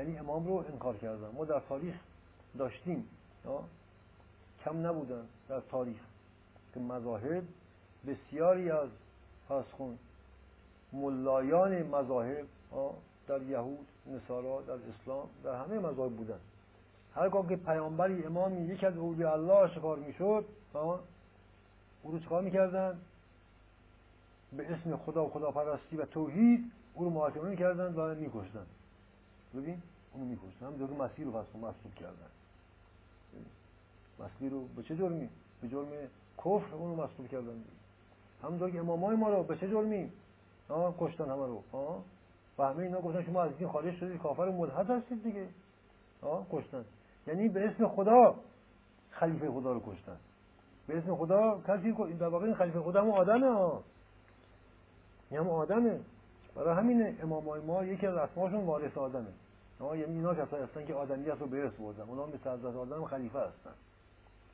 [0.00, 1.28] یعنی امام رو انکار کردن.
[1.34, 1.94] ما در تاریخ
[2.58, 3.08] داشتیم
[4.64, 6.00] کم نبودن در تاریخ.
[6.74, 7.44] که مذاهب
[8.06, 8.88] بسیاری از
[9.72, 9.98] خون
[10.92, 12.46] ملایان مذاهب
[13.28, 16.38] در یهود نصارا در اسلام در همه مذاهب بودن.
[17.14, 20.44] هرگاه که پیامبری امامی یک از اولیاء الله شکار می‌شد
[22.02, 23.00] او رو چکار می‌کردن؟
[24.52, 28.66] به اسم خدا و خدا پرستی و توحید او رو محاکمه می‌کردن و میکشتن.
[29.54, 29.82] ببین
[30.12, 32.30] اونو میکشتن هم جرم مسیح رو فصل مصلوب کردن.
[34.20, 35.28] مسیح رو به چه جرمی؟
[35.62, 35.88] به جرم
[36.38, 37.64] کفر اونو مصلوب کردن.
[38.42, 40.10] همونطور که امامای ما رو به چه جرمی؟
[40.98, 41.62] کشتن همه رو.
[42.58, 45.48] و همه اینا گفتن شما از دین خارج شدید کافر ملحد هستید دیگه.
[46.50, 46.84] کشتن.
[47.26, 48.34] یعنی به اسم خدا
[49.10, 50.16] خلیفه خدا رو کشتن.
[50.86, 53.82] به اسم خدا کسی در واقع این خلیفه خدا هم آدمه ها
[55.30, 56.00] این هم آدمه.
[56.60, 59.26] برای همین امامای ما یکی از اسماشون وارث آدمه.
[59.80, 62.02] یعنی اینا کسایی هستن که آدمیت رو به ارث بردن.
[62.02, 63.70] اونا مثل حضرت آدم خلیفه هستن.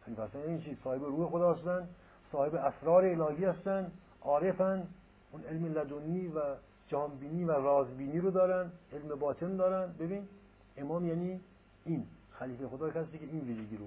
[0.04, 1.88] خلیفه هستن این یعنی چیز صاحب روح خدا هستن
[2.32, 3.92] صاحب اسرار الهی هستن
[4.22, 4.86] عارفن
[5.32, 6.40] اون علم لدنی و
[6.88, 9.92] جهانبینی و رازبینی رو دارن علم باطن دارن.
[9.92, 10.28] ببین
[10.76, 11.40] امام یعنی
[11.84, 13.86] این خلیفه خدا کسی که این ویژگی رو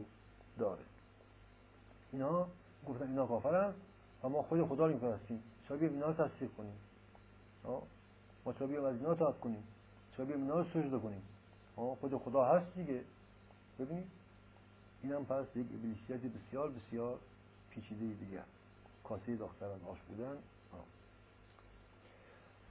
[0.57, 0.81] داره.
[2.11, 2.47] اینا
[2.87, 3.73] گفتن اینا کافرن
[4.23, 6.75] و ما خود خدا رو میپرستیم شاید اینا رو تصدیق کنیم.
[8.49, 9.63] ما چرا بیام از اینا تاب کنیم؟
[10.17, 11.21] چرا بیام اینا رو سجده کنیم؟
[11.75, 13.01] خود خدا هست دیگه.
[13.79, 14.07] ببینید.
[15.03, 17.19] اینم پس یک ابلیسیت بسیار بسیار
[17.69, 18.41] پیچیده دیگه
[19.03, 20.37] کاسه داختران آش بودن.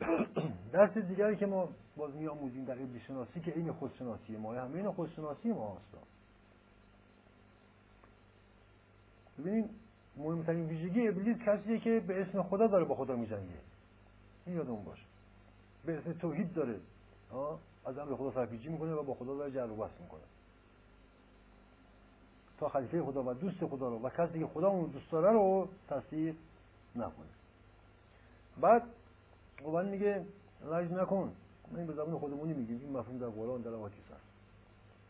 [0.72, 4.76] درس دیگری که ما باز می آموزیم در ابلیس شناسی که این خودشناسی ما همه
[4.76, 6.04] این خودشناسی ما هست.
[9.38, 9.70] ببینید
[10.16, 13.60] مهمترین ویژگی ابلیس کسیه که به اسم خدا داره با خدا میجنگه.
[14.46, 15.07] این یادمون باشه.
[15.84, 16.80] به اسم توحید داره.
[17.84, 20.20] از امر خدا سرپیچی می‌کنه و با خدا داره جر بحث می‌کنه.
[22.58, 25.68] تا خلیفه خدا و دوست خدا رو و کسی که خدا اون دوست داره رو
[25.88, 26.34] تصدیق
[26.96, 27.26] نکنه.
[28.60, 28.82] بعد
[29.64, 30.24] قبل میگه
[30.70, 31.32] لج نکن.
[31.72, 32.80] من به زبان خودمونی میگیم.
[32.80, 34.28] این مفهوم در قرآن در آقا هست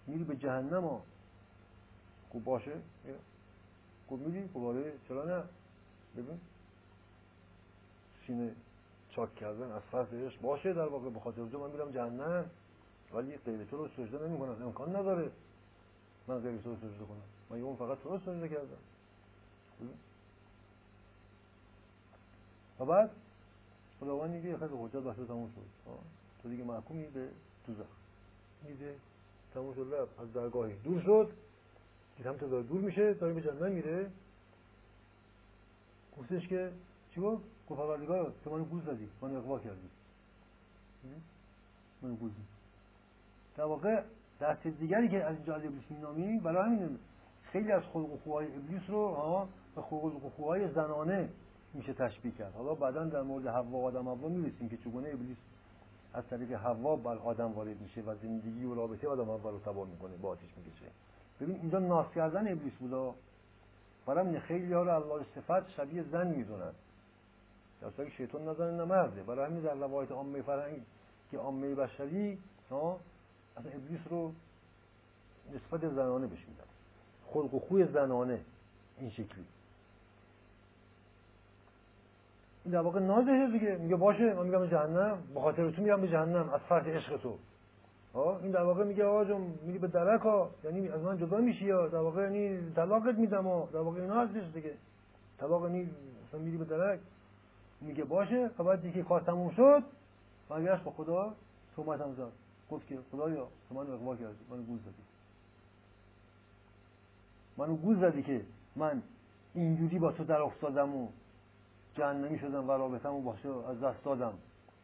[0.06, 1.02] میری به جهنم ها.
[2.30, 2.72] خوب باشه.
[4.08, 4.92] خوب میری؟ خوب آره.
[5.08, 5.42] چرا نه؟
[6.16, 6.40] ببین.
[8.26, 8.52] سینه.
[9.18, 10.08] چاک کردن از فرض
[10.42, 12.50] باشه در واقع به خاطر من میرم جهنم.
[13.14, 15.30] ولی غیر تو رو سجده نمی کنم امکان نداره
[16.28, 17.22] من غیر تو رو سجده کنم.
[17.50, 18.76] من اون فقط تو رو سجده کردم.
[22.80, 23.10] و بعد
[24.00, 25.90] خداوند میگه خیلی حجت بحث تموم شد.
[26.42, 27.28] تو دیگه محکومی به
[27.66, 27.86] دوزخ.
[28.68, 28.94] میده
[29.54, 30.20] تموم شد رفت.
[30.20, 31.30] از درگاهی دور شد.
[32.16, 34.10] دید هم داره دور میشه داره به جنت میره.
[36.18, 36.72] گفتش که
[37.14, 39.88] چی گفت؟ گفت پروردگار تو منو گوز زدی منو اقوا کردی
[42.02, 42.32] منو گوز
[43.56, 44.02] در واقع
[44.40, 46.98] دست دیگری که از اینجا از ابلیس مینامی برای همین
[47.42, 51.28] خیلی از خلق و ابلیس رو به خلق و خوهای زنانه
[51.74, 52.54] میشه تشبیه کرد.
[52.54, 55.36] حالا بعدا در مورد حوا آدم حوا می‌رسیم که چگونه ابلیس
[56.14, 59.88] از طریق حوا بر آدم وارد میشه و زندگی و رابطه آدم حوا رو تباه
[59.88, 60.86] می‌کنه با آتش می‌کشه.
[61.40, 63.14] ببین اینجا ناس کردن ابلیس بودا
[64.06, 66.72] برای خیلی ها رو الله صفت شبیه زن می‌دونن.
[67.80, 70.82] در که شیطان نزنه نمرده برای همین در روایت عامه فرهنگ
[71.30, 72.96] که عامه بشری اصلا
[73.56, 74.32] ابلیس رو
[75.54, 76.64] نسبت زنانه بهش میدن.
[77.26, 78.40] خلق و خوی زنانه
[78.98, 79.44] این شکلی.
[82.64, 83.76] این در واقع نازشه دیگه.
[83.76, 87.38] میگه باشه من میگم جهنم به خاطر تو میگم به جهنم از فرط عشق تو.
[88.42, 91.88] این در واقع میگه آقا جون به درک ها یعنی از من جدا میشی یا
[91.88, 94.74] در واقع یعنی طلاقت میدم ها در واقع اینا هستش دیگه.
[95.38, 95.90] طلاق یعنی
[96.28, 97.00] مثلا میری به درک.
[97.80, 99.82] میگه باشه و بعد دیگه کار تموم شد
[100.48, 101.34] برگشت با خدا
[101.76, 102.32] تومت زد.
[102.70, 105.02] گفت که خدایا تو منو اقوا کردی منو گوز زدی
[107.56, 108.44] منو گوز زدی که
[108.76, 109.02] من
[109.54, 111.08] اینجوری با تو در افتادم و
[111.94, 113.28] جهنمی شدم و رابطم و
[113.68, 114.34] از دست دادم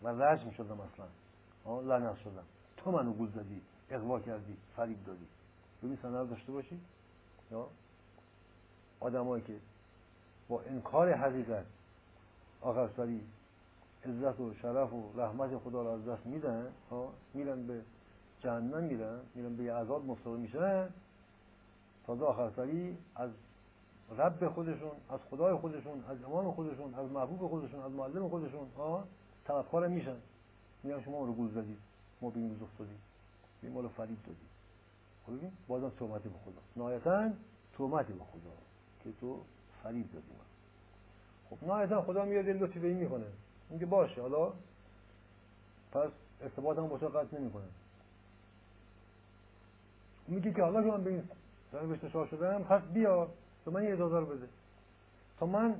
[0.02, 1.80] و رجم شدم اصلا.
[1.80, 2.44] لعنت شدم.
[2.76, 5.26] تو منو گوز زدی اقوا کردی فریب دادی.
[5.82, 6.80] ببین سنر داشته باشی.
[7.50, 7.66] یا
[9.00, 9.56] آدمایی که
[10.48, 11.64] با انکار حقیقت
[12.72, 13.20] سری
[14.04, 16.66] عزت و شرف و رحمت خدا را از دست میدن
[17.34, 17.80] میرن به
[18.40, 20.88] جهنم میرن میرن به عذاب مفتاد میشن.
[22.06, 23.30] تازه آخر سری از
[24.18, 29.04] رب خودشون از خدای خودشون از امام خودشون از محبوب خودشون از معلم خودشون ها؟
[29.44, 30.16] طلبکار میشن.
[30.82, 31.78] میگن شما رو گول زدید
[32.20, 32.98] ما به این روز افتادیم
[33.62, 34.48] به ما رو فریب دادیم.
[35.26, 35.32] خب
[35.68, 36.62] بازم تومتی به خدا.
[36.76, 37.30] نهایتا
[37.72, 38.50] تومتی به خدا
[39.04, 39.40] که تو
[39.82, 40.53] فریب دادی من
[41.60, 43.26] خب نهایتا خدا میاد لطفی به این می‌کنه
[43.70, 44.52] میگه باشه حالا
[45.92, 46.10] پس
[46.42, 47.64] ارتباط هم با تو قطع نمی‌کنه.
[50.28, 51.28] میگه که حالا که من به این
[51.72, 53.28] سرنوشت شاه شدم پس بیا
[53.64, 54.48] به من یه اجازه رو بده.
[55.38, 55.76] تا من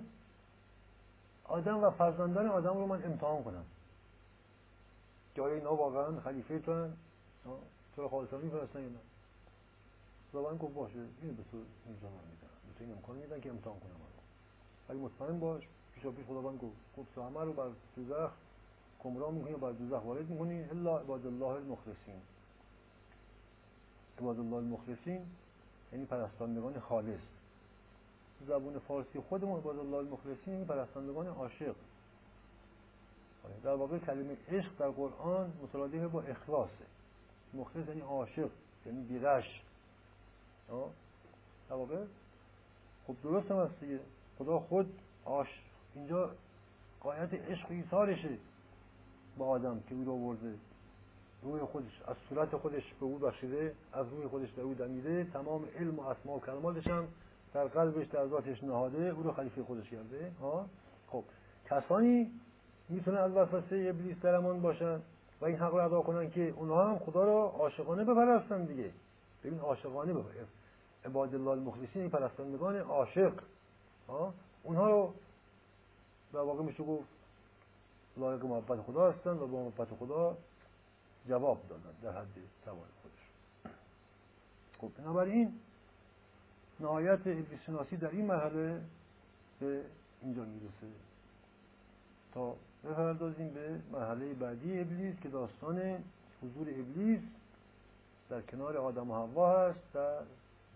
[1.45, 3.65] آدم و فرزندان آدم رو من امتحان کنم.
[5.35, 6.93] که آیا اینا واقعا خلیفه تو هن؟
[7.97, 8.99] تو رو خالصا میفرستن نه
[10.33, 11.57] خداوند گفت باشه اینو به تو
[11.87, 14.04] اینجا من میدن به تو این امکان میدن که امتحان کنم.
[14.89, 15.63] ولی مطمئن باش
[15.95, 18.31] پیشا پیش خداوند گفت گفت همه رو بر دوزخ
[19.05, 22.21] گمراه می‌کنی بر دوزخ وارد می‌کنی؟ الا عباد الله المخلصین.
[24.19, 25.27] عباد الله المخلصین
[25.93, 27.21] یعنی پرستندگان خالص.
[28.47, 31.75] زبون فارسی خودمون عباد الله المخلصین یعنی پرستندگان عاشق.
[33.65, 36.85] در واقع کلمه عشق در قرآن مترادف با اخلاصه
[37.55, 38.51] مخلص یعنی عاشق
[38.87, 39.63] یعنی بیرش.
[41.69, 42.05] در واقع
[43.07, 44.01] خب درست هم هست دیگه.
[44.39, 45.49] خدا خود آش
[45.95, 46.31] اینجا
[47.01, 48.39] قایت عشق ایثارشه
[49.39, 50.55] با آدم که او رو آورده.
[51.43, 55.25] روی خودش از صورت خودش به او بخشیده از روی خودش در او دمیده.
[55.25, 57.09] تمام علم و اسما و کلماتش هم
[57.55, 59.09] در قلبش در ذاتش نهاده.
[59.09, 60.33] او رو خلیفه خودش کرده.
[60.41, 60.67] ها؟
[61.09, 61.25] خب
[61.71, 62.31] کسانی
[62.89, 65.01] می‌تونن از وسوسه ابلیس درمان باشن
[65.41, 68.91] و این حق رو ادا کنن که اونها هم خدا را عاشقانه بپرستن دیگه.
[69.45, 70.47] ببین عاشقانه بپرستن
[71.05, 73.33] عباد الله المخلصین این پرستندگان عاشق.
[74.63, 75.15] اونها رو
[76.33, 77.09] در واقع میشه گفت
[78.17, 80.37] لایق محبت خدا هستن و با محبت خدا
[81.29, 82.35] جواب دادن در حد
[82.65, 83.25] توان خودش
[84.81, 85.61] خب بنابراین
[86.81, 88.81] نهایت ابلیس شناسی در این مرحله
[89.61, 89.85] به
[90.23, 90.87] اینجا می‌رسه.
[92.35, 96.05] تا بپردازیم به مرحله بعدی ابلیس که داستان
[96.43, 97.21] حضور ابلیس
[98.31, 100.19] در کنار آدم و حوا هست در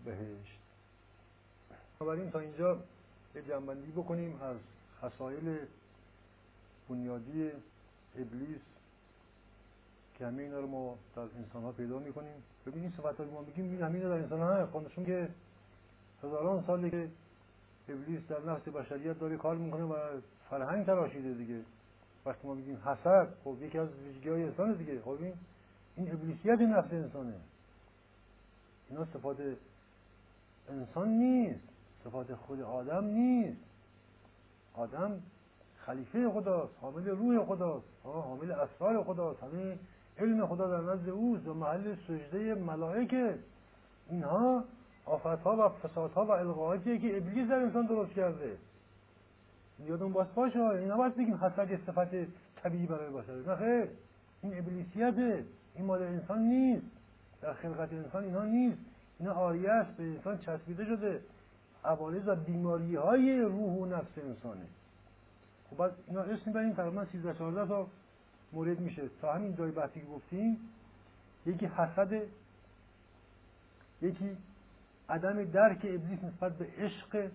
[0.05, 0.59] بهشت.
[1.99, 2.77] بنابراین تا اینجا
[3.33, 4.57] به جنبندی بکنیم از
[5.01, 5.57] خسایل
[6.89, 7.51] بنیادی
[8.17, 8.61] ابلیس
[10.17, 12.43] که همه اینا رو ما در انسان ها پیدا می‌کنیم.
[12.65, 15.29] ببین این صفت ما میگیم این همه در انسان ها هست که
[16.23, 17.09] هزاران ساله که
[17.89, 21.61] ابلیس در نفس بشریت داره کار می‌کنه و فرهنگ تراشیده دیگه.
[22.25, 25.01] وقتی ما میگیم حسد خب یکی از ویژگی های انسان دیگه.
[25.01, 25.33] خب این
[25.95, 27.33] این ابلیسیت نفس انسانه.
[28.89, 29.37] اینا صفات
[30.69, 31.68] انسان نیست.
[32.03, 33.61] صفات خود آدم نیست.
[34.73, 35.21] آدم
[35.77, 39.43] خلیفه خداست حامل روح خداست حامل اسرار خداست.
[39.43, 39.77] همه
[40.17, 43.39] علم خدا در نزد اوست و محل سجده ملائکه.
[44.09, 44.63] اینها
[45.05, 48.57] آفتها و فسادها و القاعاتیه که ابلیس در انسان درست کرده.
[49.85, 52.15] یادون باز باشه اینا باید بگیم حسد صفت
[52.63, 53.87] طبیعی برای باشد نه خیر
[54.41, 55.45] این ابلیسیته
[55.75, 56.85] این مال انسان نیست.
[57.41, 58.77] در خلقت انسان اینا نیست.
[59.19, 61.21] اینا آریه است به انسان چسبیده شده.
[61.85, 64.65] عوارض و بیماری های روح و نفس انسانه.
[65.69, 67.87] خب بعد اینا اسم بریم تقریبا 13 14 تا
[68.53, 69.09] مورد میشه.
[69.21, 70.57] تا همین جای بحثی که گفتیم
[71.45, 72.13] یکی حسد
[74.01, 74.37] یکی
[75.09, 77.29] عدم درک ابلیس نسبت به عشق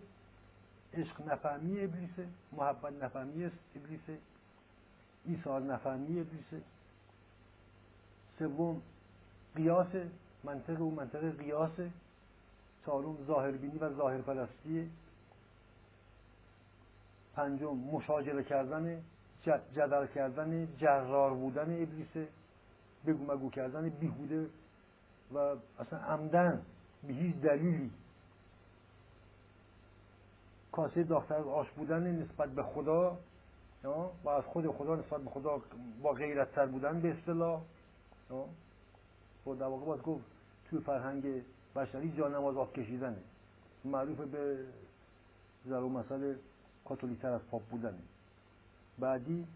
[0.94, 4.18] عشق نفهمی ابلیسه محبت نفهمی ابلیسه
[5.24, 6.62] ایثار نفهمی ابلیسه
[8.38, 8.82] سوم
[9.56, 9.86] قیاس
[10.44, 11.90] منطق و منطق قیاسه
[12.86, 14.86] چهارم ظاهربینی و ظاهر پرستیه
[17.36, 19.02] پنجم مشاجره کردن
[19.44, 22.28] جدل کردن جرار بودن ابلیسه
[23.06, 24.46] بگو مگو کردن بیهوده
[25.34, 25.38] و
[25.78, 26.62] اصلا عمدن
[27.06, 27.90] به هیچ دلیلی.
[30.72, 33.18] کاسه داختر آش بودن نسبت به خدا
[34.24, 35.60] و از خود خدا نسبت به خدا
[36.02, 37.62] با غیرت تر بودن به اصطلاح
[39.46, 40.24] و در واقع باید گفت
[40.70, 41.42] توی فرهنگ
[41.76, 43.16] بشری جا نماز آف کشیدنه.
[43.84, 44.58] معروف به
[45.68, 46.36] ضرور مسئله
[46.84, 47.98] کاتولیتر از پاپ بودنه.
[48.98, 49.46] بعدی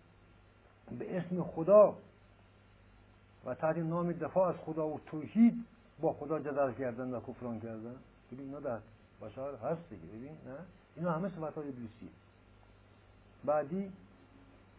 [0.99, 1.97] به اسم خدا
[3.47, 5.65] و تحت نام دفاع از خدا و توحید
[6.01, 7.97] با خدا جدل کردن و کفران کردن.
[8.33, 8.79] ببین اینا در
[9.23, 10.59] بشر هست دیگه ببین نه؟
[10.97, 12.09] اینا همه صفت های ابلیسیه.
[13.45, 13.93] بعدی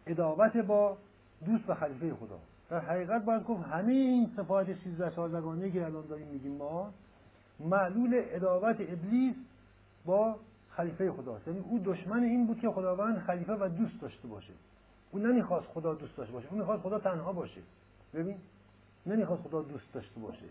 [0.07, 0.97] ادابت با
[1.45, 2.39] دوست و خلیفه خدا.
[2.69, 6.93] در حقیقت باید گفت همه این صفات سیزده سالگانه که الان داریم میگیم ما
[7.59, 9.35] معلول ادابت ابلیس
[10.05, 10.35] با
[10.69, 14.53] خلیفه خداست یعنی او دشمن این بود که خداوند خلیفه و دوست داشته باشه.
[15.11, 16.47] او نمی‌خواست خدا دوست داشته باشه.
[16.51, 17.61] او می‌خواست خدا تنها باشه.
[18.13, 18.37] ببین
[19.05, 20.45] نمی‌خواست خدا دوست داشته باشه.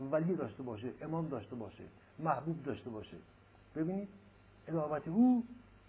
[0.00, 1.84] ولی داشته باشه امام داشته باشه
[2.18, 3.16] محبوب داشته باشه.
[3.76, 4.08] ببینید
[4.68, 5.44] ادابت او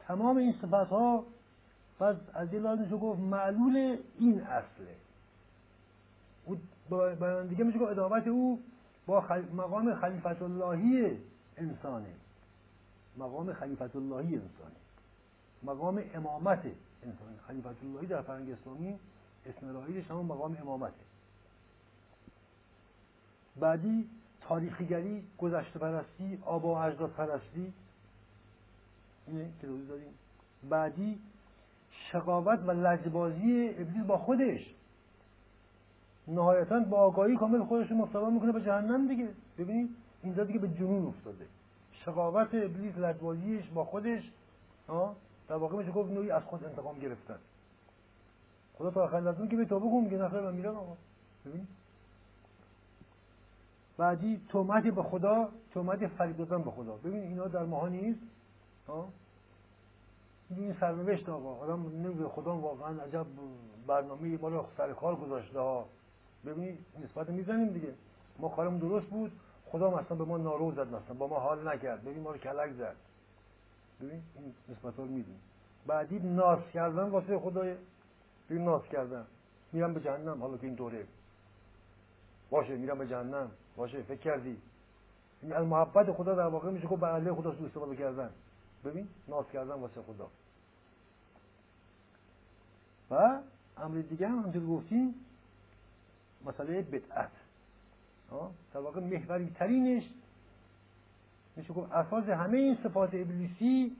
[0.07, 1.23] تمام این صفت ها
[1.99, 4.95] پس از لازم گفت معلول این اصله.
[6.45, 6.57] او
[7.49, 8.59] دیگه میشه گفت ادابت او
[9.05, 9.23] با
[9.53, 11.17] مقام خلیفت اللهی
[11.57, 12.13] انسانه.
[13.17, 14.75] مقام خلیفت اللهی انسانه.
[15.63, 16.65] مقام امامت
[17.03, 18.99] انسان خلیفت اللهی در فرنگ اسلامی
[19.45, 20.93] اسم راهیش همون مقام امامته.
[23.55, 24.09] بعدی
[24.41, 27.73] تاریخیگری گذشته پرستی آبا و اجداد پرستی.
[29.27, 30.13] اینه که روز داریم.
[30.69, 31.19] بعدی
[31.91, 34.73] شقاوت و لجبازی ابلیس با خودش.
[36.27, 39.29] نهایتا با آگاهی کامل خودش رو می‌کنه به جهنم دیگه.
[39.57, 39.89] ببینید
[40.23, 41.45] اینجا دیگه به جنون افتاده.
[41.91, 44.31] شقاوت ابلیس لجبازیش با خودش
[45.47, 47.39] در واقع میشه گفت نوعی از خود انتقام گرفتن.
[48.77, 50.95] خدا تا آخر لازم که به توبه کن میگه نخیر من میرم آقا.
[51.45, 51.67] ببین
[53.97, 56.95] بعدی تومت به خدا تومت فرید دادن به خدا.
[56.95, 58.19] ببین اینا در ماها نیست
[60.49, 61.55] این سرنوشت آقا.
[61.55, 63.25] آدم نمیگه خدا واقعا عجب
[63.87, 65.85] برنامه رو سر کار گذاشته ها.
[66.45, 67.93] ببینید نسبت می‌زنیم دیگه.
[68.39, 69.31] ما کارمون درست بود.
[69.65, 72.01] خدا مثلا به ما نارو زد مثلا با ما حال نکرد.
[72.01, 72.95] ببین ما رو کلک زد.
[74.01, 75.39] ببین این نسبت رو میدیم
[75.87, 77.75] بعدی ناس کردن واسه خدای.
[78.49, 79.25] ببین ناس کردن.
[79.71, 80.41] میرم به جهنم.
[80.41, 81.05] حالا که این دوره.
[82.49, 83.51] باشه میرم به جهنم.
[83.75, 84.57] باشه فکر کردی.
[85.41, 88.29] این از محبت خدا در واقع میشه که به خدا سو استفاده کردن.
[88.85, 90.27] ببین ناز کردن واسه خدا.
[93.11, 93.39] و
[93.77, 95.15] امر دیگه هم همونطور گفتیم
[96.45, 97.31] مسئله بدعت.
[98.73, 100.03] در واقع محوری ترینش
[101.55, 103.95] میشه گفت اساس همه این صفات ابلیسی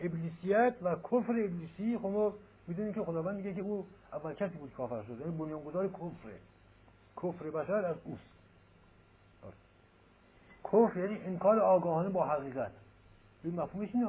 [0.00, 2.34] ابلیسیت و کفر ابلیسی خب ما
[2.68, 6.38] می‌دونیم که خداوند میگه که او اول کسی بود کافر شده یعنی بنیانگذار کفره.
[7.16, 8.22] کفر بشر از اوست.
[10.64, 12.72] کفر یعنی انکار آگاهانه با حقیقت.
[13.44, 14.08] این مفهومش اینه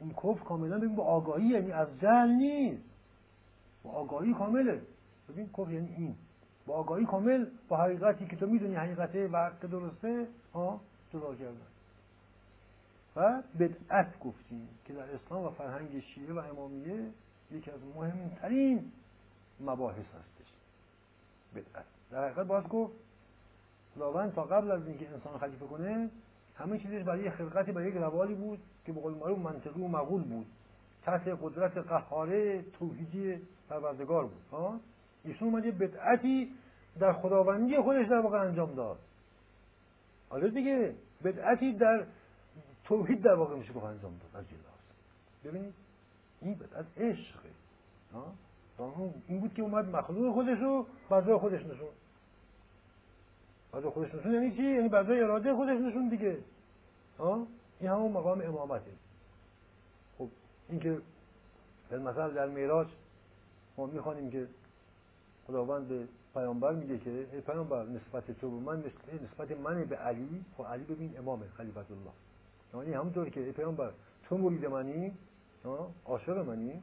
[0.00, 2.82] این کفر کاملا ببین با آگاهی یعنی از جهل نیست.
[3.82, 4.82] با آگاهی کامله.
[5.28, 6.14] ببین کفر یعنی این
[6.66, 10.80] با آگاهی کامل با حقیقتی که تو می‌دونی حقیقته و حق درسته ها
[11.12, 11.72] جدا کردن.
[13.16, 17.06] و بدعت گفتیم که در اسلام و فرهنگ شیعه و امامیه
[17.50, 18.92] یکی از مهمترین
[19.60, 20.52] مباحث هستش.
[21.54, 21.84] بدعت.
[22.10, 22.92] در حقیقت باز گفت
[23.94, 26.10] خداوند تا قبل از اینکه انسان خلیفه کنه
[26.56, 30.22] همه چیزش برای خلقتی برای یک روالی بود که به قول معروف منطقی و مقول
[30.22, 30.46] بود.
[31.04, 34.80] تحت قدرت قهاره توحیدی پروردگار بود ها.
[35.24, 36.52] ایشون اومد یه بدعتی
[37.00, 38.98] در خداوندی خودش در واقع انجام داد.
[40.28, 40.94] حالا دیگه
[41.24, 42.06] بدعتی در
[42.84, 44.44] توحید در واقع میشه گفت انجام داد از
[45.44, 45.74] ببینید
[46.40, 47.48] این بدعت عشقه.
[49.28, 50.86] این بود که اومد مخلوق خودش رو
[51.38, 51.88] خودش نشون.
[53.72, 56.38] بر خودش نشون یعنی چی؟ یعنی بر اراده خودش نشون دیگه.
[57.80, 58.90] این همون مقام امامته.
[60.18, 60.28] خب
[60.68, 60.98] این که
[61.90, 62.88] مثلا در میراج
[63.76, 64.46] ما می‌خوانیم که
[65.52, 68.84] خداوند به پیامبر میگه که پیامبر نسبت تو به من
[69.22, 70.44] نسبت من به علی.
[70.56, 72.12] خب علی ببین امام خلیفت الله.
[72.74, 73.90] یعنی همونطوری که ای پیامبر
[74.28, 75.12] تو مرید منی
[76.04, 76.82] عاشق منی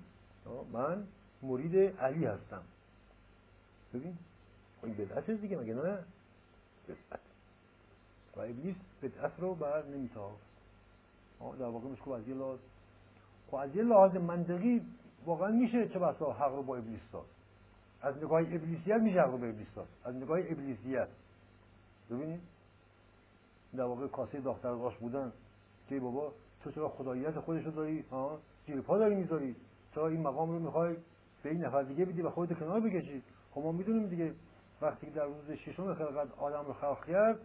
[0.74, 1.08] من
[1.42, 2.62] مرید علی هستم.
[3.94, 4.18] ببین
[4.84, 5.98] این بدعت دیگه مگه نه؟
[6.88, 7.20] بدعت.
[8.36, 10.50] و ابلیس بدعت رو بر نمیتافت.
[11.60, 12.60] در واقع میشه از یه لحاظ.
[13.48, 14.82] خب از یه لحاظ منطقی
[15.26, 17.26] واقعا میشه چه بسا حق رو با ابلیس داد.
[18.02, 21.08] از نگاه ابلیسیت میشه حق رو به ابلیس داد از نگاه ابلیسیت.
[22.12, 22.42] ببینید؟
[23.76, 25.32] در واقع کاسه داختر باش بودن
[25.90, 26.34] که بابا
[26.64, 29.56] تو چرا خداییت خودش رو داری؟ ها؟ زیر پا داری می‌ذاری.
[29.96, 30.96] چرا این مقام رو می‌خوای
[31.44, 34.34] به این نفر دیگه بدی و خودت کنار بکشی؟ خب ما می‌دونیم دیگه.
[34.82, 37.40] وقتی که در روز ششم خلقت آدم رو خلق کرد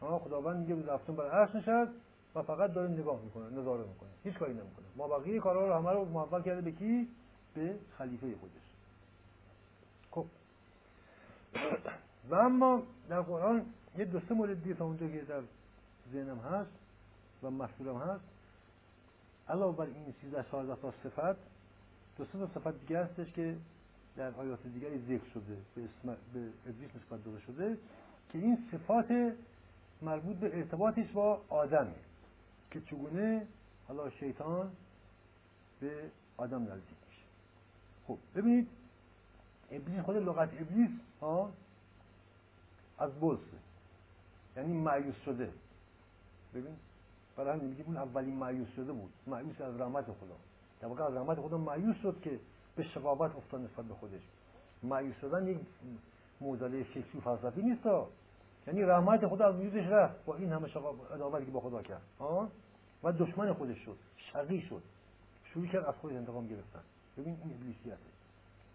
[0.00, 1.92] خداوند میگه روز هفتم بر عرش نشست
[2.34, 4.08] و فقط داره نگاه می‌کنه نظاره می‌کنه.
[4.24, 4.86] هیچ کاری نمی‌کنه.
[4.96, 7.08] ما بقیه کارا رو همه رو موفق کرده به کی؟
[7.54, 8.71] به خلیفه خودش.
[12.30, 13.66] و اما در قرآن
[13.98, 15.40] یه دو سه مورد دیگه تا اونجا که در
[16.12, 16.70] ذهنم هست
[17.42, 18.24] و محصولم هست
[19.48, 21.36] علاوه بر این 13 14 تا صفت
[22.16, 23.56] دو سه تا صفت دیگه هستش که
[24.16, 27.78] در آیات دیگری ذکر شده به اسم به ابلیس نسبت داده شده
[28.32, 29.34] که این صفات
[30.02, 31.94] مربوط به ارتباطش با آدمه
[32.70, 33.46] که چگونه
[33.88, 34.70] حالا شیطان
[35.80, 37.26] به آدم نزدیک میشه.
[38.06, 38.68] خب ببینید
[39.70, 40.90] ابلیس خود لغت ابلیس
[42.98, 43.58] از بلسه
[44.56, 45.52] یعنی معیوس شده.
[46.54, 46.76] ببین
[47.36, 49.12] برای همین اون اولین معیوس شده بود.
[49.26, 50.36] معیوس از رحمت خدا.
[50.80, 52.40] در واقع از رحمت خدا معیوس شد که
[52.76, 54.20] به شقاوت افتاد نسبت به خودش.
[54.82, 55.58] معیوس شدن یک
[56.40, 57.86] موزله فکری فلسفی نیست
[58.66, 60.24] یعنی رحمت خدا از وجودش رفت.
[60.24, 60.68] با این همه
[61.14, 62.02] عداوتی که با خدا کرد.
[63.02, 63.96] و دشمن خودش شد.
[64.16, 64.82] شقی شد.
[65.44, 66.80] شروع کرد از خودش انتقام گرفتن.
[67.18, 67.96] ببین این ابلیسیته.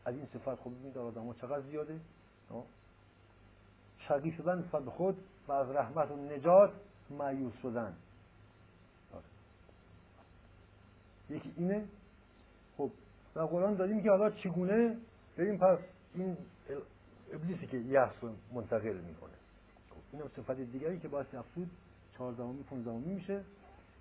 [0.05, 1.99] از این صفت خب ببین در آدم چقدر زیاده.
[4.07, 5.17] شقی شدن نسبت به خود
[5.47, 6.71] و از رحمت و نجات
[7.09, 7.93] معیوس شدن.
[9.13, 9.23] آره.
[11.29, 11.85] یکی اینه.
[12.77, 12.91] خب
[13.35, 14.97] در قرآن دادیم که حالا چگونه؟
[15.37, 15.77] ببین پس
[16.15, 16.37] این
[17.33, 18.23] ابلیسی که یحس
[18.53, 19.33] منتقل می‌کنه.
[20.13, 21.69] این هم صفت دیگری که باعث افسود
[22.17, 23.43] چهاردهمی پونزدهمی میشه.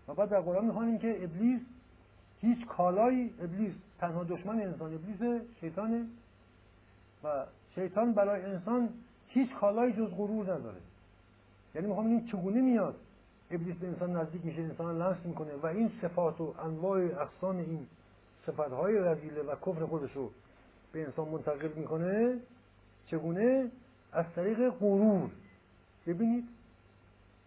[0.09, 1.61] و بعد در قرآن می‌خوانیم که ابلیس
[2.41, 6.07] هیچ کالایی ابلیس تنها دشمن انسان ابلیس شیطانه.
[7.25, 8.89] و شیطان برای انسان
[9.29, 10.81] هیچ کالایی جز غرور نداره.
[11.75, 12.95] یعنی می‌خوام این چگونه میاد.
[13.51, 17.87] ابلیس به انسان نزدیک میشه انسان لمس می‌کنه و این صفات و انواع اقسام این
[18.47, 20.31] صفتهای رزیله و کفر خودش رو
[20.93, 22.37] به انسان منتقل می‌کنه.
[23.07, 23.71] چگونه؟
[24.13, 25.31] از طریق غرور.
[26.07, 26.45] ببینید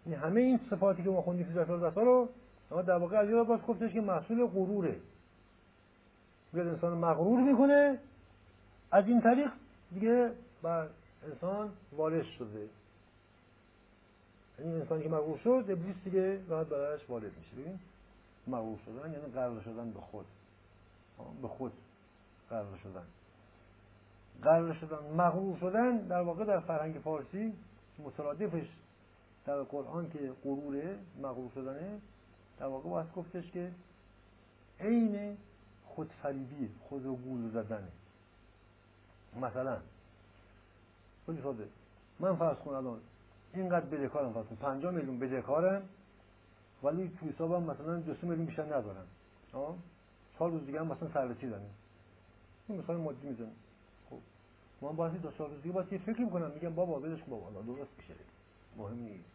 [0.05, 1.53] این همه این صفاتی که ما خوندیم فی
[1.95, 2.29] رو
[2.71, 4.95] اما در واقع از باز گفتش که محصول غروره.
[6.53, 7.97] میاد انسان مغرور می‌کنه.
[8.91, 9.51] از این طریق
[9.93, 10.31] دیگه
[10.61, 10.87] بر
[11.23, 12.69] انسان وارث شده.
[14.59, 17.61] این انسانی که مغرور شد ابلیس دیگه راحت برایش وارد میشه.
[17.61, 17.79] ببین
[18.47, 20.25] مغرور شدن یعنی غرق شدن به خود.
[21.41, 21.71] به خود
[22.49, 23.05] غرق شدن.
[24.43, 27.53] غرق شدن مغرور شدن در واقع در فرهنگ فارسی
[27.99, 28.67] مترادفش
[29.45, 31.99] در قرآن که غرور مغرور شدنه
[32.59, 33.71] در واقع باید گفتش که
[34.79, 35.37] عین
[35.85, 37.87] خودفریبی خود رو گول زدنه.
[39.35, 39.77] مثلا
[41.25, 41.67] خیلی ساده
[42.19, 42.99] من فرض کن الان
[43.53, 45.89] اینقدر بدهکارم فرض کن 5 میلیون بدهکارم
[46.83, 49.07] ولی تو حسابم مثلا دو سه میلیون بیشتر ندارم.
[49.51, 51.61] چهار روز دیگه هم مثلا سررسی دارم.
[52.67, 53.51] این مثال مادی می‌زنم
[54.09, 54.17] خب
[54.81, 56.51] من باید دو چهار روز دیگه باید یه فکر می‌کنم.
[56.51, 58.13] میگم بابا بدش بابا الله درست میشه.
[58.77, 59.29] مهم نیست.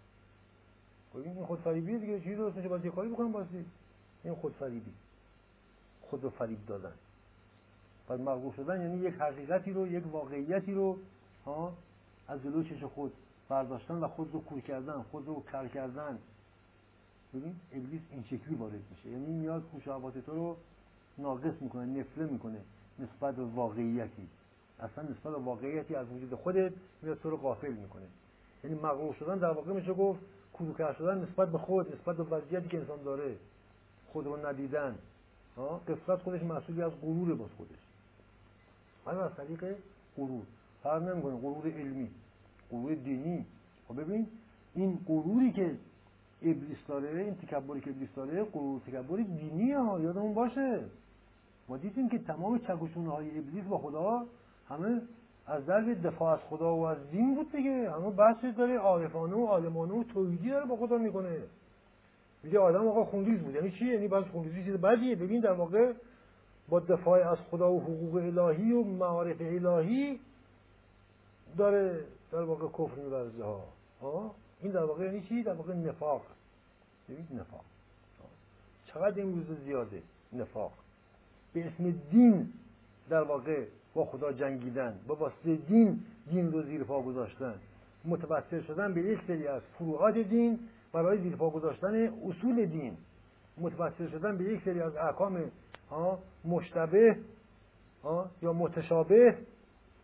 [1.12, 3.64] خب این خود فریبی دیگه چیزی درست میشه باید یه کاری بکنم بازی
[4.24, 4.92] این خود فریبی
[6.03, 6.92] خود رو فریب دادن.
[8.09, 10.99] پس مغرور شدن یعنی یک حقیقتی رو یک واقعیتی رو
[11.47, 11.73] ها
[12.29, 13.13] از جلو چش خود
[13.49, 16.19] برداشتن و خود رو کور کردن خود رو کر کردن.
[17.35, 19.09] ببین ابلیس این شکلی وارد میشه.
[19.09, 20.57] یعنی میاد خوشاوات تو رو
[21.19, 22.61] ناقص می‌کنه نفله می‌کنه
[22.99, 24.29] نسبت به واقعیتی.
[24.81, 28.07] اصلا نسبت به واقعیتی از وجود خودت میاد تو رو غافل می‌کنه.
[28.65, 30.21] یعنی مغرور شدن در واقع میشه گفت
[30.55, 33.37] کروکر شدن نسبت به خود نسبت به وضعیتی که انسان داره.
[34.13, 34.99] خود رو ندیدن.
[35.89, 37.84] قفلت خودش مسئولی از غرور باز خودش.
[39.05, 39.75] حالا از طریق
[40.17, 40.43] غرور.
[40.83, 42.11] فرق نمی‌کنه غرور علمی
[42.71, 43.47] غرور دینی.
[43.89, 44.27] خب ببین
[44.75, 45.75] این غروری که
[46.43, 50.81] ابلیس داره این تکبری که ابلیس داره غرور تکبری دینی ها یادمون باشه.
[51.69, 54.25] ما دیدیم که تمام چکشونه های ابلیس با خدا
[54.69, 55.01] همه
[55.47, 57.91] از درد دفاع از خدا و از دین بود دیگه.
[57.91, 61.39] همه بحث داره عارفانه و عالمانه و توحیدی داره با خدا می‌کنه.
[62.43, 63.55] میگه آدم آقا خونریز بود.
[63.55, 65.17] یعنی چی؟ یعنی بعض خونریزی چیز بدیه.
[65.17, 65.93] ببین در واقع
[66.69, 70.21] با دفاع از خدا و حقوق الهی و معارف الهی
[71.57, 73.45] داره در واقع کفر میورزه
[74.03, 74.35] ها.
[74.62, 76.23] این در واقع یعنی چی؟ در واقع نفاق.
[77.09, 77.65] ببین نفاق.
[78.87, 80.03] چقدر این روز زیاده؟
[80.33, 80.73] نفاق.
[81.53, 82.53] به اسم دین
[83.09, 86.01] در واقع با خدا جنگیدن با واسطه دین
[86.31, 87.55] دین رو زیر پا گذاشتن.
[88.05, 90.59] متوسل شدن به یک سری از فروعات دین
[90.93, 92.97] برای زیر پا گذاشتن اصول دین.
[93.59, 95.51] متوسل شدن به یک سری از احکام
[96.45, 97.16] مشتبه
[98.42, 99.38] یا متشابه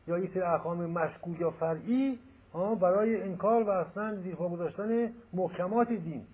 [0.09, 2.19] یا یک سری احکام مشکوک یا فرعی
[2.81, 6.27] برای انکار و اصلا زیر پا گذاشتن محکمات دین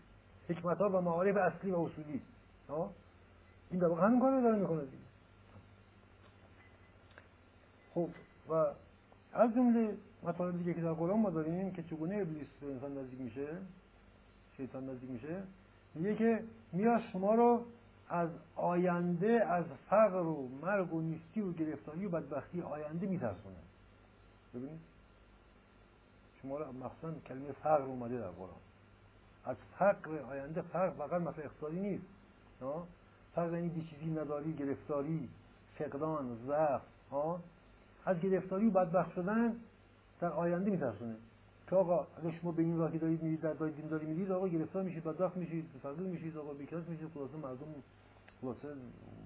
[0.49, 2.21] حکمت ها و معارف اصلی و اصولی
[3.71, 4.83] این در واقع همین کار رو داره می‌کنه
[7.95, 8.09] خب
[8.49, 8.55] و
[9.33, 13.21] از جمله مطالب دیگه که در قرآن ما داریم که چگونه ابلیس به انسان نزدیک
[13.21, 13.47] میشه
[14.57, 15.43] شیطان نزدیک میشه
[15.95, 16.43] میگه که
[16.73, 17.65] میاد شما رو
[18.09, 23.57] از آینده از فقر و مرگ و نیستی و گرفتاری و بدبختی آینده میترسونه.
[24.55, 24.81] ببینید؟
[26.43, 28.51] شما رو مخصوصا کلمه فقر اومده در قرآن.
[29.45, 32.05] از فقر آینده فقر فقط مثل اقتصادی نیست.
[33.35, 35.29] فقر یعنی بیچیزی نداری گرفتاری
[35.79, 36.83] فقدان ضعف
[38.07, 39.57] از گرفتاری و بدبخت شدن
[40.21, 41.17] در آینده میترسونه.
[41.71, 45.05] که آقا اگه شما به این راهی دارید میرید در راه میرید آقا گرفتار میشید
[45.05, 47.67] بدبخت میشید فقیر میشید آقا بیکس میشید خلاصه مردم
[48.41, 48.69] خلاصه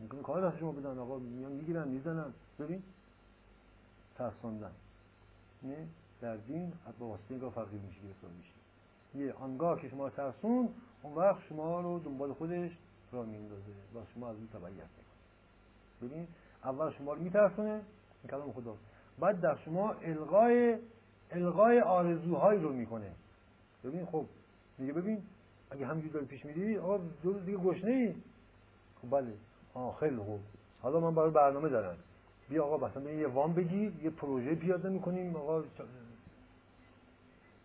[0.02, 2.32] ممکنه کار دست شما بدن آقا میان می‌گیرن می‌زنن.
[2.58, 2.82] ببین
[4.18, 4.70] ترساندن.
[5.62, 5.86] نه
[6.20, 8.60] در دین با واسطه اینگاه فقیر میشید گرفتار میشید
[9.14, 10.68] یه آنگاه که شما ترسون
[11.02, 12.70] اون وقت شما رو دنبال خودش
[13.12, 16.26] را میندازه و شما از اون تبعیت می‌کنه ببین
[16.64, 18.76] اول شما رو میترسونه این کلام خدا
[19.18, 20.78] بعد در شما القای
[21.32, 23.10] القای آرزوهایی رو می‌کنه.
[23.84, 24.24] ببین خب
[24.78, 25.22] میگه ببین
[25.70, 28.14] اگه همینجوری داری پیش میری آقا دو روز دیگه گشنه ای.
[29.02, 29.32] خب بله.
[29.74, 30.40] آه خیلی خوب.
[30.82, 31.96] حالا من برای برنامه دارم.
[32.48, 35.36] بیا آقا مثلا یه وام بگیر یه پروژه پیاده می‌کنیم.
[35.36, 35.62] آقا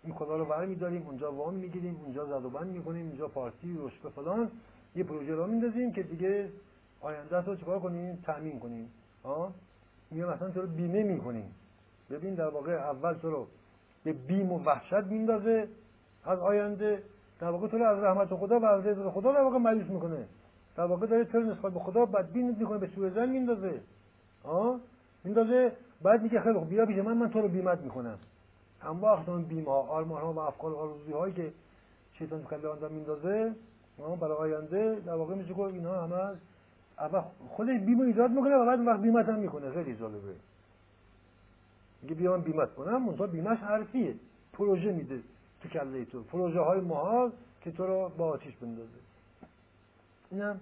[0.03, 3.77] این کلا رو ور میداریم اونجا وام می‌گیریم اونجا زد و بند می‌کنیم اونجا پارتی
[3.79, 4.51] رشد فلان.
[4.95, 6.49] یه پروژه را میندازیم که دیگه
[7.01, 8.91] آینده رو چیکار کنیم؟ تامین کنیم.
[9.23, 9.53] ها
[10.11, 11.55] میگه مثلا تو رو بیمه می‌کنیم.
[12.11, 13.47] ببین در واقع اول تو رو
[14.03, 15.67] به بیم و وحشت میندازه
[16.25, 17.03] از آینده
[17.39, 20.25] در واقع تو رو از رحمت خدا و از رضا خدا در واقع مایوس می‌کنه.
[20.77, 23.81] در واقع داره تو نسبت به خدا بدبین می‌کنه به سوء زن میندازه.
[24.45, 24.79] ها؟
[25.23, 28.17] میندازه بعد میگه خیلی خوب بیا پیش من من تو رو بیمت می‌کنم.
[28.81, 31.51] هم وقت اون بیمه ها آرمان ها و افکار آرزوی هایی که
[32.13, 33.55] شیطان تو کله آدم میندازه
[34.21, 36.37] برای آینده در واقع میشه گفت اینا همه
[36.99, 39.71] اول خودش بیمه ایجاد می‌کنه و بعد وقت بیمت هم می‌کنه.
[39.71, 40.33] خیلی جالبه.
[42.05, 44.15] میگه بیا من بیمت کنم منتها بیمش حرفیه.
[44.53, 45.21] پروژه میده
[45.61, 46.23] تو کله تو.
[46.23, 47.31] پروژه های محال
[47.61, 48.89] که تو رو با آتیش بندازه.
[50.31, 50.59] اینم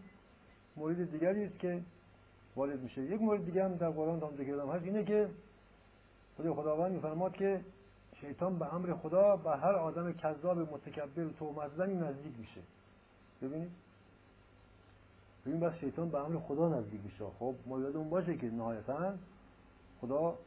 [0.76, 1.82] مورد دیگری است که
[2.56, 3.02] وارد میشه.
[3.02, 5.30] یک مورد دیگه هم در قرآن هم ذکر هست اینه که
[6.38, 7.62] خدا خداوند میفرماد که
[8.22, 12.62] شیطان به امر خدا به هر آدم کذاب متکبر و تومت نزدیک میشه.
[13.42, 13.72] ببینید.
[15.46, 17.26] ببین بس شیطان به امر خدا نزدیک میشه.
[17.40, 19.14] خب ما یادمون باشه که نهایتا
[20.02, 20.38] خدا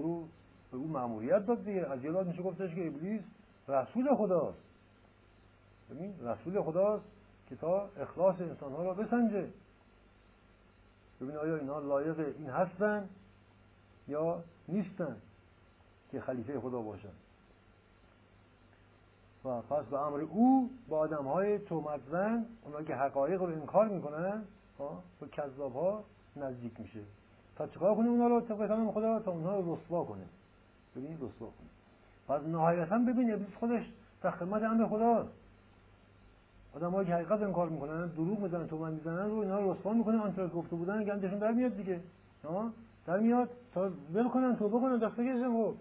[0.00, 0.28] رو
[0.70, 1.86] به او معمولیت داد دیگه.
[1.86, 3.22] از یاد میشه گفتش که ابلیس
[3.68, 4.58] رسول خداست.
[5.90, 7.04] ببین رسول خداست
[7.48, 9.48] که تا اخلاص انسان ها را بسنجه.
[11.20, 13.08] ببین آیا اینها لایق این هستن
[14.08, 15.16] یا نیستن
[16.10, 17.12] که خلیفه خدا باشن؟
[19.44, 23.88] و پس به امر او با آدم های تومت زن اونا که حقایق رو انکار
[23.88, 24.44] می‌کنن
[24.78, 26.04] با کذاب ها
[26.36, 27.00] نزدیک میشه.
[27.56, 30.24] تا چیکار کنه اونا رو؟ طبق کلام خدا تا اونها رو رسوا کنه
[30.96, 31.68] ببین رسوا کنه
[32.28, 33.82] پس نهایتا ببین ابلیس خودش
[34.22, 35.28] در خدمت امر خداست
[36.74, 40.46] آدم که حقیقت انکار می‌کنن دروغ می‌زنن تومن می‌زنن رو اینا رو رسوا می‌کنه آنچه
[40.46, 42.00] گفته بودن گندشون در میاد دیگه.
[42.44, 42.70] ها
[43.06, 45.74] در میاد تا ول کنن توبه کنن دست بکشن خب.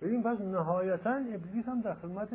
[0.00, 2.28] ببین پس نهایتا ابلیس هم در خدمت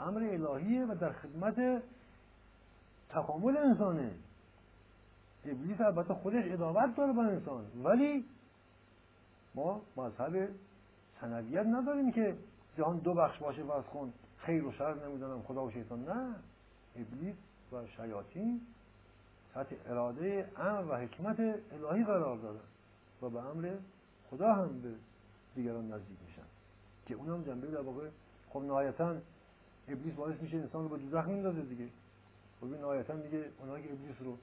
[0.00, 1.82] امر الهیه و در خدمت
[3.10, 4.10] تکامل انسانه.
[5.44, 7.64] ابلیس البته خودش ادابت داره با انسان.
[7.84, 8.24] ولی
[9.54, 10.48] ما مذهب
[11.20, 12.36] سنویت نداریم که
[12.76, 16.04] جهان دو بخش باشه و از خون خیر و شر نمی‌دونم خدا و شیطان.
[16.04, 16.34] نه.
[16.96, 17.34] ابلیس
[17.72, 18.60] و شیاطین
[19.54, 22.60] تحت اراده امر و حکمت الهی قرار دارن
[23.22, 23.74] و به امر
[24.30, 24.94] خدا هم به
[25.54, 26.46] دیگران نزدیک میشن.
[27.06, 28.08] که اونم جنبه در واقع
[28.50, 29.16] خب نهایتا
[29.88, 31.88] ابلیس باعث میشه انسان رو به دوزخ میندازه دیگه.
[32.60, 34.38] خب نهایتا میگه اونایی که ابلیس رو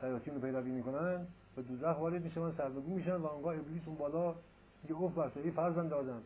[0.00, 1.26] شیاطین رو پیروی می‌کنن
[1.56, 4.34] به دوزخ وارد میشن سربگو میشن و آنگاه ابلیس اون بالا
[4.82, 6.22] میگه اوف بر فرزند دادم.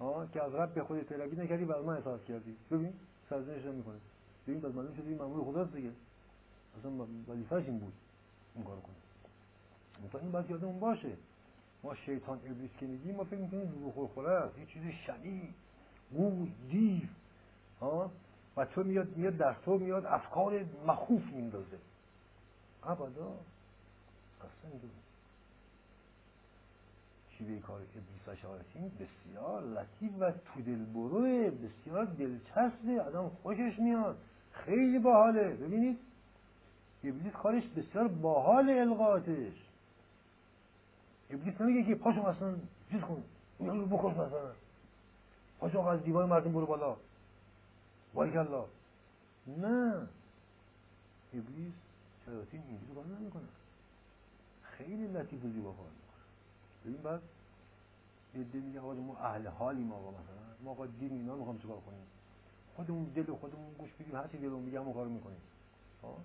[0.00, 2.56] ها که از رب به خودت پیروی نکردی و من اطاعت کردی.
[2.70, 2.92] ببین
[3.30, 3.94] سرزنش می‌کنه.
[4.46, 5.90] ببین پس معلوم شده این مامور خداست دیگه.
[6.78, 6.90] اصلا
[7.28, 7.92] وظیفه‌ش این بود
[8.54, 10.10] این کار کنه.
[10.12, 11.12] تا این باید یادمون باشه.
[11.82, 14.58] ما شیطان ابلیس که میگیم ما فکر می‌کنیم دروغ خوره است.
[14.58, 15.54] یه چیز شنی
[16.12, 17.08] گوز دیو.
[17.80, 18.10] ها؟
[18.56, 21.78] و تو میاد میاد در تو میاد افکار مخوف میندازه.
[22.86, 23.32] ابدا
[24.40, 24.70] اصلا
[27.38, 34.16] شیوه کار ابلیس شیاطین بسیار لطیف و تو دل بروه بسیار دلچسبه آدم خوشش میاد
[34.52, 35.48] خیلی باحاله.
[35.48, 35.98] ببینید
[37.04, 39.52] ابلیس کارش بسیار باحال القاعاتش.
[41.30, 42.54] ابلیس نمیگه که پاشو مثلا
[42.90, 43.22] چیز کن
[43.58, 44.52] اینا رو بکش مثلا.
[45.58, 46.96] پاشو از دیوار مردم برو بالا.
[48.16, 48.64] الله.
[49.46, 50.08] نه.
[51.34, 51.72] ابلیس
[52.26, 53.48] شیاطین اینجوری کار نمی‌کنه
[54.62, 55.86] خیلی لطیف و زیبا کار
[56.84, 57.20] ببین بعد
[58.34, 60.46] یه دی میگه ما اهل حالی ما مثلا.
[60.64, 62.06] ما آقا دین اینا می‌خوام چیکار کنیم؟
[62.76, 65.40] خودمون دل خودمون گوش بدیم هر چی دلمون میگه همون کارو می‌کنیم.
[66.02, 66.16] ها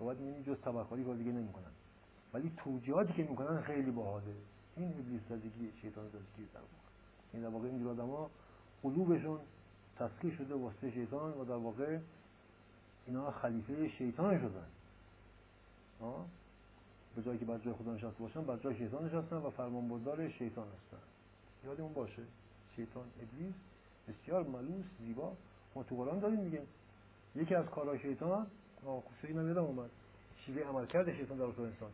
[0.00, 1.70] و بعد می‌بینی جز تبرکاری کار دیگه نمی‌کنن.
[2.34, 4.34] ولی توجیهاتی که می‌کنن خیلی باحاله.
[4.76, 6.60] این ابلیس زدگی شیطان زدگی در
[7.32, 8.30] این در واقع این آدما
[8.82, 9.40] قلوبشون
[9.98, 11.98] تسخیر شده واسه شیطان و در واقع
[13.06, 14.66] اینا خلیفه شیطان شدن.
[17.16, 20.66] به جایی که بر جای خدا نشسته باشن بر جای شیطان نشستن و فرمانبردار شیطان
[20.66, 21.02] هستن.
[21.64, 22.22] یادمون باشه
[22.76, 23.54] شیطان ابلیس
[24.08, 25.32] بسیار ملوس زیبا.
[25.74, 26.62] ما تو قرآن داریم میگه
[27.34, 28.46] یکی از کارهای شیطان
[28.86, 29.90] آخوشه اینم یادم اومد.
[30.46, 31.90] شیوه عمل کرده شیطان در رسول انسان.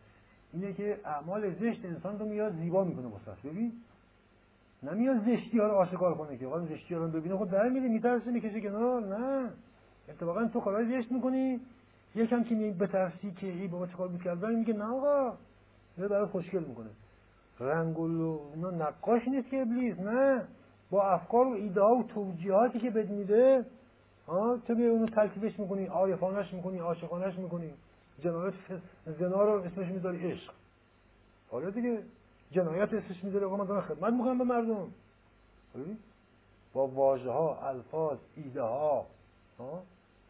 [0.53, 3.73] اینه که اعمال زشت انسان رو میاد زیبا می‌کنه واسه ببین
[4.83, 6.47] نمیاد زشتی ها رو آشکار کنه که.
[6.47, 9.03] واقعا زشتی ها رو ببینه خود در میره میترسه می‌کشه کنار.
[9.03, 9.51] نه.
[10.09, 11.61] اتفاقا تو کارهای زشت می‌کنی.
[12.17, 15.37] یکم که به بترسی که ای بابا چیکار می‌کردن میگه نه آقا
[15.99, 16.91] یه برای خوشگل می‌کنه.
[17.61, 20.43] و اینا نقاش نیست که ابلیس نه.
[20.91, 23.65] با افکار و ایده ها و توجیهاتی که بد میده
[24.27, 27.71] ها تو بیا اونو تلتیفش می‌کنی عارفانش می‌کنی عاشقانش می‌کنی.
[28.21, 28.55] جنایت
[29.19, 30.53] زنا رو اسمش می‌ذاری عشق.
[31.51, 32.03] حالا دیگه.
[32.51, 34.89] جنایت اسمش می‌ذاری آقا من خدمت می‌کنم به مردم.
[36.73, 39.07] با واژه ها الفاظ ایده ها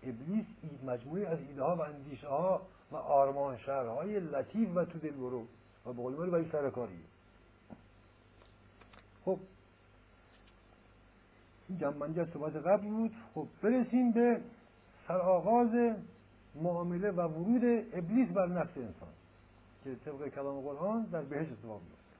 [0.06, 0.46] ابلیس
[0.86, 5.46] مجموعی از ایده ها و اندیشه ها و آرمان شهرهای لطیف و تو دل برو
[5.86, 6.98] و به قول برای سرکاری.
[9.24, 9.38] خب
[11.68, 13.12] این جنبندی از صحبت قبل بود.
[13.34, 14.40] خب برسیم به
[15.08, 15.96] سرآغاز
[16.54, 19.08] معامله و ورود ابلیس بر نفس انسان
[19.84, 22.16] که طبق کلام قرآن در بهش اتفاق میفته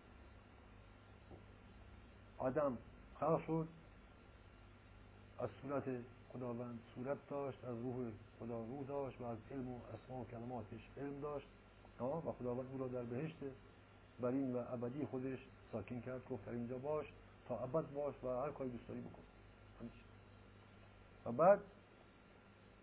[2.38, 2.78] آدم
[3.20, 3.68] خلق شد.
[5.38, 5.82] از صورت
[6.36, 8.10] خداوند صورت داشت از روح
[8.40, 11.46] خدا روح داشت و از علم و اسما و کلماتش علم داشت.
[12.00, 13.36] و خداوند او را در بهشت
[14.20, 15.38] برین و ابدی خودش
[15.72, 17.06] ساکن کرد گفت در اینجا باش
[17.48, 19.22] تا ابد باش و هر کاری دوست داری بکن.
[21.26, 21.60] و بعد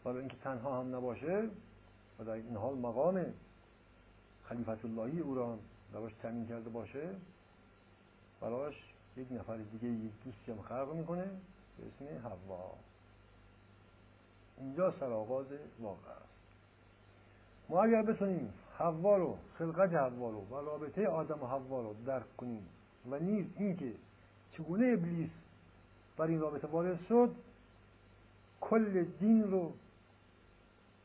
[0.04, 1.50] برای اینکه تنها هم نباشه
[2.20, 3.26] و در این حال مقام
[4.44, 5.58] خلیفت اللهی او را
[5.94, 7.10] براش تامین کرده باشه
[8.42, 8.76] براش
[9.18, 11.26] یک نفر دیگه یک دوستی هم خلق می‌کنه
[11.78, 12.76] به اسم حوا.
[14.58, 15.46] اینجا سرآغاز
[15.80, 16.34] واقع است.
[17.70, 22.38] ما اگر بتونیم حوا رو خلقت حوا رو و رابطه آدم و حوا رو درک
[22.38, 22.68] کنیم
[23.12, 23.94] و نیز اینکه
[24.52, 25.30] چگونه ابلیس
[26.18, 27.36] بر این رابطه وارد شد
[28.62, 29.74] کل دین رو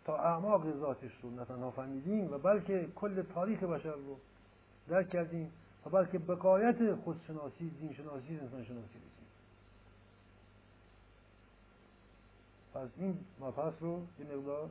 [0.04, 4.16] تا اعماق ذاتش رو نه تنها فهمیدیم و بلکه کل تاریخ بشر رو
[4.88, 5.52] درک کردیم
[5.86, 9.28] و بلکه بقایت خودشناسی دین شناسی انسان شناسی رسیم
[12.78, 14.70] پس این مبحث رو یه مقدار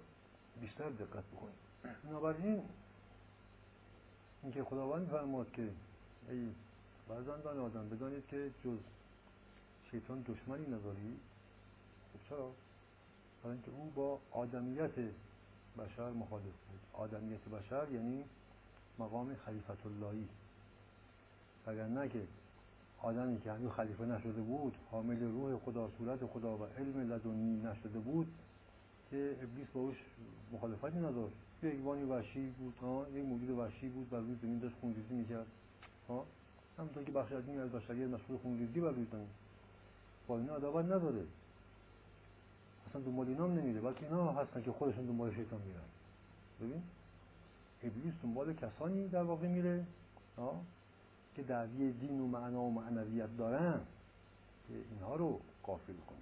[0.62, 1.56] بیشتر دقت بکنیم.
[2.04, 2.62] بنابراین
[4.44, 5.70] اینکه خداوند فرماد که
[6.30, 6.48] ای
[7.08, 8.78] فرزندان آدم بدانید که جز
[9.92, 11.20] شیطان دشمنی نداری.
[12.14, 12.52] خب چرا؟
[13.44, 14.92] برای اینکه او با آدمیت
[15.78, 16.80] بشر مخالف بود.
[16.94, 18.24] آدمیت بشر یعنی
[19.00, 20.28] مقام خلیفت اللهی
[21.68, 22.28] اگر نه که
[23.02, 28.00] آدمی که هنوز خلیفه نشده بود حامل روح خدا صورت خدا و علم لدنی نشده
[28.00, 28.28] بود
[29.10, 29.96] که ابلیس باش
[30.54, 31.36] مخالفتی نداشت.
[31.64, 35.46] یه ایوانی وحشی بود ها یک موجود وحشی بود و روی زمین داشت خونریزی می‌کرد
[36.10, 36.26] ها.
[36.78, 39.28] همونطور که بخش عظیمی از بشریت مشغول خونریزی بر روی زمین.
[40.28, 41.24] با اینا عداوت نداره.
[42.90, 43.82] اصلا دنبال اینا هم نمیره.
[43.82, 45.80] بلکه اینا هستن که خودشون دنبال شیطان میرن.
[46.62, 46.84] ببین؟
[47.84, 49.86] ابلیس دنبال کسانی در واقع میره
[51.38, 53.80] که دعوی دین و معنا و معنویت دارن
[54.68, 56.18] که اینها رو قافل کنه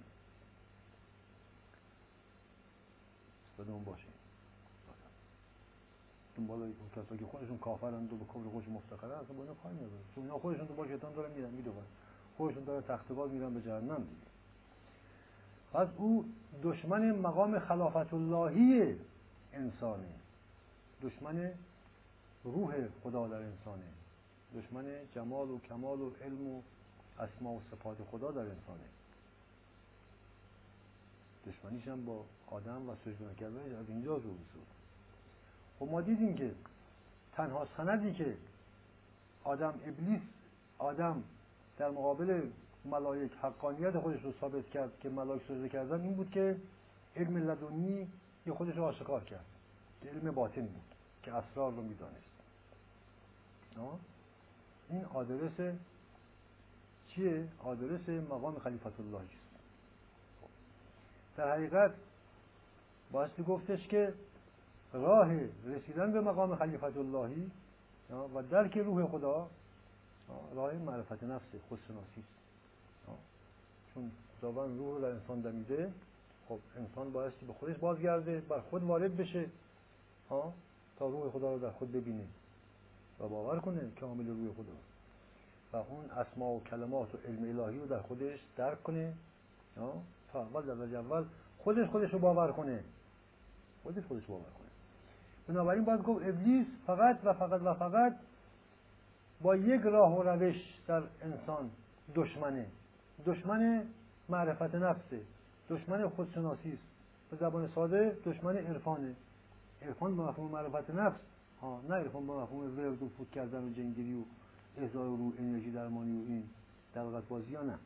[3.70, 4.06] اون باشه.
[6.36, 9.74] دنبال اون کسایی که خودشون کافرند و به کفر خودشون مفتخرن اصلا با اینا کاری
[9.74, 11.86] نداره چون اینا خودشون دنبال شیطان دارن میرن می‌دونن.
[12.36, 13.96] خودشون دارن تخت میرن به جهنم.
[13.96, 14.26] دیگه
[15.72, 16.24] پس او
[16.62, 18.96] دشمن مقام خلافت اللهی
[19.52, 20.08] انسانه.
[21.02, 21.50] دشمن
[22.44, 23.95] روح خدا در انسانه.
[24.54, 24.84] دشمن
[25.14, 26.62] جمال و کمال و علم و
[27.18, 28.84] اسما و صفات خدا در انسانه.
[31.46, 34.66] دشمنیش هم با آدم و سجده کردن از اینجا رو شد.
[35.78, 36.54] خب ما دیدیم که
[37.32, 38.36] تنها سندی که
[39.44, 40.20] آدم ابلیس
[40.78, 41.22] آدم
[41.78, 42.48] در مقابل
[42.84, 46.56] ملائک حقانیت خودش رو ثابت کرد که ملائک سجده کردن این بود که
[47.16, 48.08] علم لدنی
[48.46, 49.44] یه خودش رو آشکار کرد.
[50.06, 52.26] علم باطن بود که اسرار رو می‌دانست.
[54.90, 55.76] این آدرس
[57.08, 59.46] چیه؟ آدرس مقام خلیفت الله است
[61.36, 61.94] در حقیقت
[63.12, 64.14] بایستی گفتش که
[64.92, 65.32] راه
[65.66, 67.50] رسیدن به مقام خلیفت اللهی
[68.34, 69.48] و درک روح خدا
[70.54, 72.36] راه معرفت نفس خودشناسی است.
[73.94, 75.92] چون خداوند روح رو در انسان دمیده
[76.48, 79.46] خب انسان بایستی به خودش بازگرده بر خود وارد بشه
[80.30, 80.52] ها
[80.98, 82.24] تا روح خدا رو در خود ببینه.
[83.20, 84.72] و باور کنه کامل روی خدا
[85.72, 89.12] و اون اسما و کلمات و علم الهی رو در خودش درک کنه
[90.32, 91.24] تا اول در اول
[91.58, 92.80] خودش خودش رو باور کنه.
[93.82, 94.68] خودش خودش باور کنه.
[95.48, 98.16] بنابراین باید گفت ابلیس فقط و فقط و فقط
[99.40, 100.56] با یک راه و روش
[100.86, 101.70] در انسان
[102.14, 102.66] دشمنه.
[103.26, 103.82] دشمن
[104.28, 105.20] معرفت نفسه.
[105.70, 106.82] دشمن خودشناسی است
[107.30, 109.14] به زبان ساده دشمن عرفانه.
[109.82, 111.20] عرفان به مفهوم معرفت نفس.
[111.62, 114.22] ها نه عرفان به مفهوم ورد و فوت کردن و جنگیری و
[114.78, 116.44] احضار رو انرژی درمانی و این
[116.94, 117.78] دلغت بازی ها نه.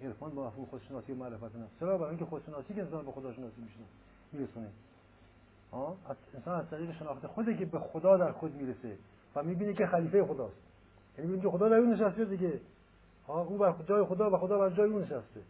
[0.00, 3.60] عرفان با مفهوم خودشناسی و معرفت نفس چرا؟ برای اینکه خودشناسی که انسان به خداشناسی
[3.60, 3.86] میشنه
[4.32, 4.68] میرسونه.
[5.72, 5.96] ها؟
[6.34, 8.96] انسان از طریق شناخت خوده که به خدا در خود می‌رسه
[9.34, 10.56] و می‌بینه که خلیفه خداست.
[11.18, 12.60] یعنی می‌بینه خدا در اون نشسته دیگه.
[13.28, 15.40] ها؟ او بر جای خدا و خدا بر جای اون نشسته.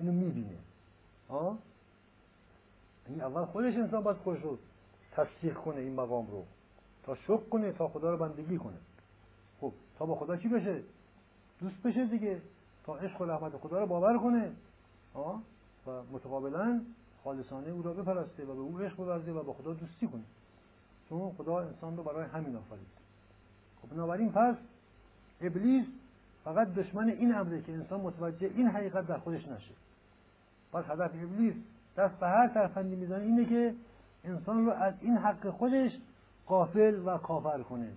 [0.00, 0.56] اینو می‌بینه.
[1.30, 1.58] ها؟
[3.08, 4.58] این اول خودش انسان باید خودش رو
[5.12, 6.44] تصدیق کنه این مقام رو.
[7.06, 8.76] تا شک کنه تا خدا رو بندگی کنه.
[9.60, 10.82] خب تا با خدا چی بشه؟
[11.60, 12.40] دوست بشه دیگه.
[12.86, 14.52] تا عشق و رحمت خدا رو باور کنه.
[15.14, 15.42] آه؟
[15.86, 16.80] و متقابلا
[17.24, 20.22] خالصانه او را بپرسته و به او عشق بورزه و با خدا دوستی کنه.
[21.08, 22.86] چون خدا انسان رو برای همین آفرید.
[23.82, 24.56] خب بنابراین پس
[25.40, 25.86] ابلیس
[26.44, 29.74] فقط دشمن این امره که انسان متوجه این حقیقت در خودش نشه.
[30.72, 31.54] پس هدف ابلیس
[31.96, 33.74] دست به هر ترفندی می‌زنه اینه که
[34.24, 35.92] انسان رو از این حق خودش
[36.46, 37.92] قافل و کافر کنه.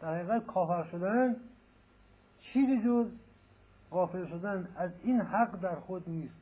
[0.00, 1.36] در حقیقت کافر شدن
[2.42, 3.06] چیزی جز
[3.90, 6.34] غافل شدن از این حق در خود نیست.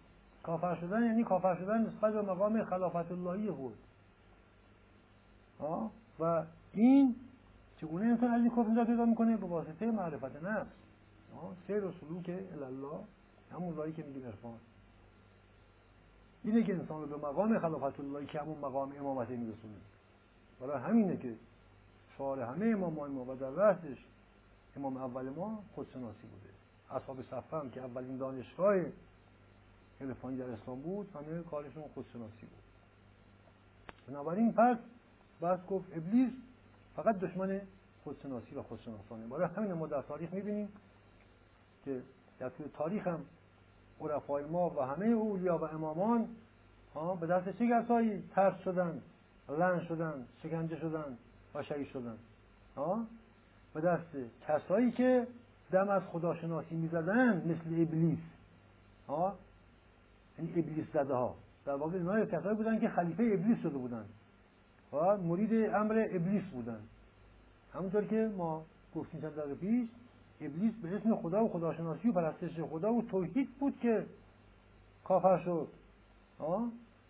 [0.43, 3.75] کافر شدن یعنی کافر شدن نسبت به مقام خلافت اللهی خود
[6.21, 6.43] و
[6.73, 7.15] این
[7.81, 10.67] چگونه انسان از این کفر نجات پیدا می‌کنه؟ به واسطه معرفت نفس.
[11.67, 12.31] سیر و سلوک
[12.67, 12.99] الله
[13.53, 14.59] همون راهی که میگیم عرفان.
[16.45, 19.75] اینه که انسان رو به مقام خلافت اللهی که همون مقام امامته میرسونه.
[20.61, 21.35] برای همینه که
[22.19, 23.99] شعار همه امامان ما و در رأسش
[24.77, 26.51] امام اول ما خودشناسی بوده.
[26.91, 28.77] اصحاب صفه هم که اولین دانشگاه
[30.01, 32.63] عرفانی در اسلام بود همه کارشون خودشناسی بود.
[34.09, 34.77] بنابراین پس
[35.43, 36.33] بس گفت ابلیس
[36.97, 37.61] فقط دشمن
[38.05, 39.27] خودشناسی و خودشناسانه.
[39.27, 40.69] برای همین ما در تاریخ می‌بینیم
[41.85, 42.03] که
[42.39, 43.25] در طول تاریخ هم
[44.01, 46.29] عرفای ما و همه اولیا و امامان
[47.21, 49.03] به دست چه کسایی ترس شدن؟
[49.49, 51.19] لن شدن شکنجه شدن
[51.55, 52.17] و شهید شدن
[53.75, 54.17] به دست
[54.49, 55.27] کسایی که
[55.71, 58.19] دم از خداشناسی می‌زدن مثل ابلیس.
[60.39, 61.35] این ابلیس زده ها
[61.67, 64.05] در واقع اینها کسایی بودن که خلیفه ابلیس شده بودن.
[64.93, 66.81] و مرید امر ابلیس بودن.
[67.75, 69.89] همونطور که ما گفتیم چند دقیقه پیش
[70.41, 74.07] ابلیس به اسم خدا و خداشناسی و پرستش خدا و توحید بود که
[75.05, 75.69] کافر شد.
[76.39, 76.69] آه؟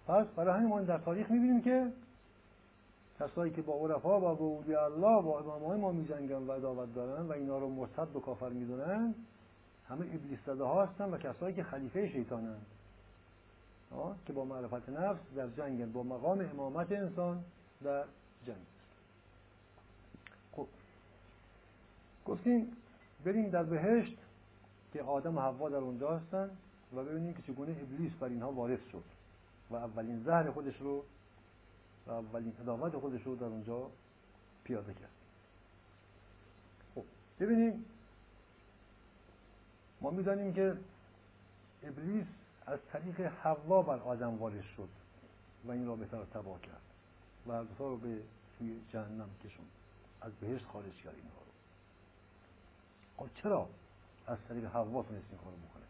[0.08, 1.92] پس برای همین ما در تاریخ می‌بینیم که
[3.20, 7.32] کسایی که با عرفا با اولیاء الله با امامهای ما میجنگن و عداوت دارن و
[7.32, 9.14] اینا رو مرتد و کافر می‌دونن
[9.88, 12.56] همه ابلیس زده ها هستن و کسایی که خلیفه شیطانن.
[14.26, 17.44] که با معرفت نفس در جنگن با مقام امامت انسان
[17.84, 18.04] در
[18.46, 18.56] جنگ.
[20.52, 20.66] خب
[22.26, 22.72] گفتیم
[23.24, 24.16] بریم در بهشت
[24.92, 26.50] که آدم و حوا در اونجا هستن
[26.96, 29.02] و ببینیم که چگونه ابلیس بر اینها وارث شد
[29.70, 31.04] و اولین زهر خودش رو
[32.06, 33.90] و اولین ادامت خودش رو در اونجا
[34.64, 35.10] پیاده کرد.
[36.94, 37.04] خب
[37.40, 37.84] ببینیم.
[40.00, 40.76] ما می‌دانیم که
[41.82, 42.26] ابلیس
[42.66, 44.88] از طریق حوا بر آدم وارث شد
[45.64, 46.82] و این رابطه رو تباه کرد
[47.46, 48.22] و رابطه رو به
[48.58, 49.70] سوی جهنم کشوند
[50.20, 51.52] از بهشت خارج کرد اینها رو.
[53.16, 53.68] خب چرا
[54.26, 55.84] از طریق حوا تونست این کارو بکنه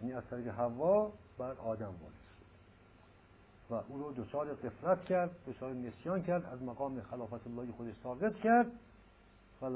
[0.00, 2.21] یعنی از طریق حوا بر آدم وارث شد
[3.72, 8.34] و او رو دچار قفلت کرد دچار نسیان کرد از مقام خلافت اللهی خودش ساقط
[8.34, 8.66] کرد.
[9.62, 9.68] و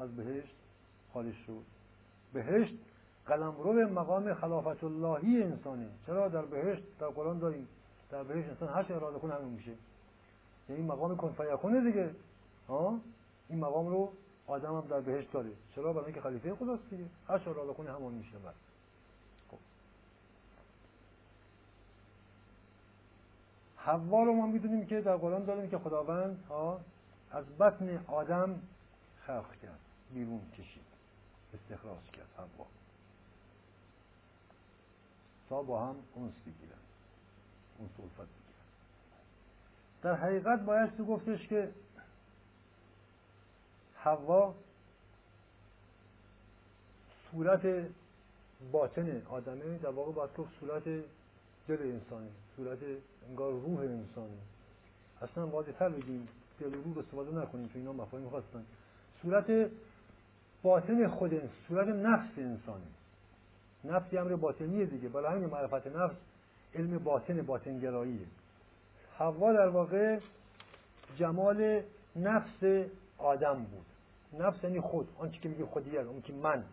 [0.00, 0.54] از بهشت
[1.12, 1.62] خارج شد.
[2.32, 2.74] بهشت
[3.26, 5.88] قلمرو مقام خلافت اللهی انسانه.
[6.06, 7.68] چرا در بهشت در قرآن داریم
[8.10, 9.72] در بهشت انسان هر چه اراده کنه همون میشه.
[10.68, 12.10] یعنی مقام کن فیکونه دیگه.
[12.68, 12.98] ها؟
[13.48, 14.12] این مقام رو
[14.46, 15.50] آدم هم در بهشت داره.
[15.74, 17.04] چرا؟ برای اینکه خلیفه خداست دیگه.
[17.28, 18.52] هر چه اراده کنه همون میشه بر
[23.86, 26.80] حوا رو ما می‌دونیم که در قرآن داریم که خداوند ها
[27.30, 28.62] از بطن آدم
[29.26, 29.80] خلق کرد
[30.14, 30.86] بیرون کشید
[31.54, 32.66] استخراج کرد حوا
[35.48, 36.78] تا با هم اونس بگیرن
[37.78, 38.62] اون صلفت بگیرن.
[40.02, 41.72] در حقیقت باید گفتش که
[43.96, 44.54] حوا
[47.30, 47.86] صورت
[48.72, 50.84] باطن آدمه در واقع باید گفت صورت
[51.68, 52.78] دل انسانی صورت
[53.28, 54.38] انگار روح انسانی
[55.22, 56.28] اصلا واضح تر بگیم
[56.60, 58.64] دل و روح استفاده نکنیم چون اینا مفاهیم خواستن
[59.22, 59.70] صورت
[60.62, 62.86] باطن خود صورت نفس انسانی
[63.86, 65.08] نفس امر باطنیه دیگه.
[65.08, 66.16] برای همین معرفت نفس
[66.74, 68.26] علم باطن باطنگراییه.
[69.18, 70.18] حوا در واقع
[71.18, 71.82] جمال
[72.16, 72.88] نفس
[73.18, 73.86] آدم بود.
[74.40, 75.08] نفس یعنی خود.
[75.18, 76.64] آنچه که میگه خودیت اون که من.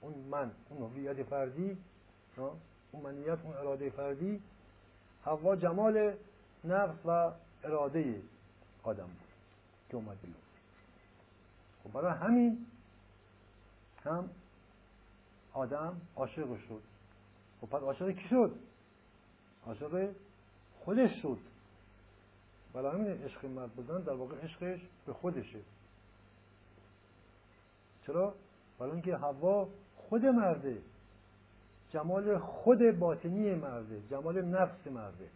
[0.00, 0.50] اون من.
[0.70, 1.76] اون هویت فردی.
[2.36, 4.42] اون منیت اون اراده فردی.
[5.24, 6.14] حوا جمال
[6.64, 7.32] نفس و
[7.64, 8.22] اراده
[8.82, 9.28] آدم بود
[9.88, 10.36] که اومد بیرون.
[11.84, 12.66] خب برای همین
[14.04, 14.30] هم
[15.52, 16.82] آدم عاشق شد.
[17.60, 18.54] خب پس عاشق کی شد؟
[19.66, 20.10] عاشق
[20.84, 21.38] خودش شد.
[22.74, 25.60] ولی همین عشق مرد بزن در واقع عشقش به خودشه.
[28.06, 28.34] چرا؟
[28.80, 30.78] ولی اینکه هوا خود مرده.
[31.94, 35.28] جمال خود باطنی مرده جمال نفس مرده.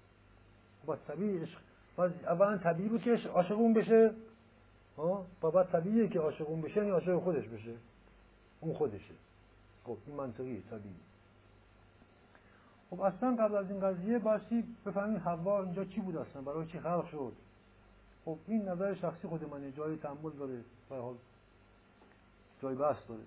[0.87, 1.59] با طبیعی عشق.
[1.99, 4.15] اولا طبیعی بود که عاشق اون بشه.
[5.43, 7.75] و بعد طبیعیه که عاشق اون بشه یعنی عاشق خودش بشه.
[8.61, 9.15] اون خودشه.
[9.85, 10.95] خب این منطقی طبیعی.
[12.91, 16.81] خب اصلا قبل از این قضیه باشی بفهمید حوا اینجا چی بود اصلا؟ برای چی
[16.81, 17.33] خلق شد؟
[18.25, 19.73] خب این نظر شخصی خود منه.
[19.73, 21.15] جای تحمل داره حال
[22.63, 23.23] جای بحث داره.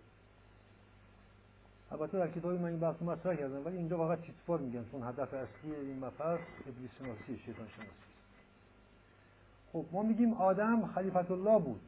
[1.92, 4.86] البته در کتابی من این بحث مطرح کردم ولی اینجا واقعا تیتفار میگن.
[4.92, 7.92] چون هدف اصلی این مفر ابلیس شناسی شیطان شناسی.
[9.74, 11.82] خب ما میگیم آدم خلیفت الله بود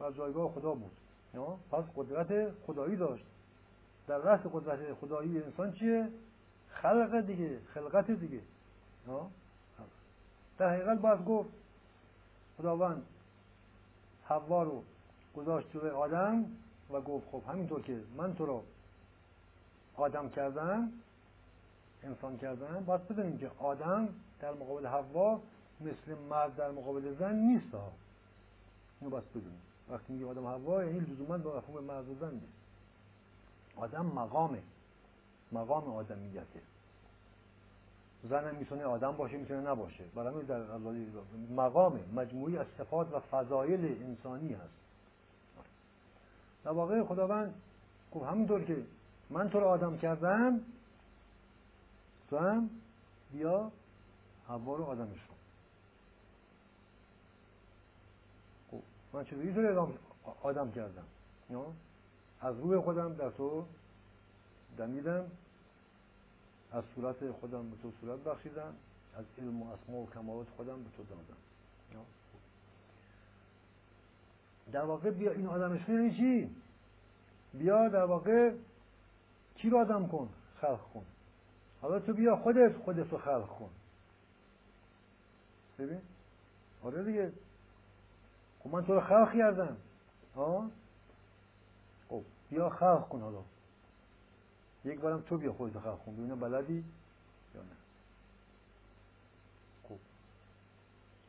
[0.00, 0.90] و جایگاه خدا بود.
[1.70, 3.24] پس قدرت خدایی داشت.
[4.06, 6.08] در رأس قدرت خدایی انسان چیه؟
[6.70, 8.40] خلق دیگه خلقت دیگه.
[10.58, 11.50] در حقیقت باید گفت
[12.58, 13.02] خداوند
[14.24, 14.82] حوا رو
[15.36, 16.44] گذاشت جلوی آدم
[16.90, 18.62] و گفت خب همینطور که من تو رو
[19.98, 20.92] آدم کردم
[22.02, 24.08] انسان کردم باید بدونیم که آدم
[24.40, 25.40] در مقابل حوا
[25.80, 27.92] مثل مرد در مقابل زن نیست ها.
[29.00, 29.60] اینو باید بدونیم.
[29.90, 32.58] وقتی میگه آدم حوا یعنی لزوما با مفهوم مرد و زن نیست.
[33.76, 34.62] آدم مقامه.
[35.52, 36.60] مقام آدمیته.
[38.24, 40.04] زن می‌تونه آدم باشه می‌تونه نباشه.
[40.14, 40.62] برای در
[41.56, 44.78] مقام مجموعی از صفات و فضایل انسانی هست.
[46.64, 47.54] در واقع خداوند
[48.14, 48.82] گفت همینطور که
[49.30, 50.60] من تو رو آدم کردم
[52.30, 52.70] تو هم
[53.32, 53.72] بیا
[54.48, 55.34] حوا رو آدمش کن.
[58.70, 59.92] خب من چطوری تو رو
[60.42, 61.04] آدم کردم.
[62.40, 63.64] از روح خودم در تو
[64.78, 65.24] دمیدم
[66.72, 68.74] از صورت خودم به تو صورت بخشیدم
[69.16, 71.36] از علم و اسما و کمالات خودم به تو دادم.
[74.72, 76.50] در واقع بیا این آدمش یعنی چی؟
[77.54, 78.52] بیا در واقع
[79.58, 80.28] کی رو آدم کن؟
[80.60, 81.04] خلق کن.
[81.82, 83.70] حالا تو بیا خودت خودت رو خلق کن.
[85.78, 86.00] ببین؟
[86.84, 87.32] آره دیگه.
[88.60, 89.76] خب من تو رو خلق کردم.
[90.36, 90.70] ها؟
[92.08, 93.42] خب بیا خلق کن حالا.
[94.84, 96.12] یک بارم تو بیا خودت خلق کن.
[96.16, 96.84] ببینم بلدی
[97.54, 97.76] یا نه.
[99.88, 99.98] خب.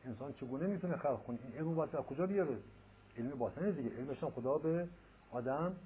[0.04, 2.58] انسان چگونه می‌تونه خلق کنه؟ این علم باید کجا بیاره؟
[3.18, 3.90] علم باطنه دیگه.
[3.96, 4.88] علمش خدا به
[5.32, 5.76] آدم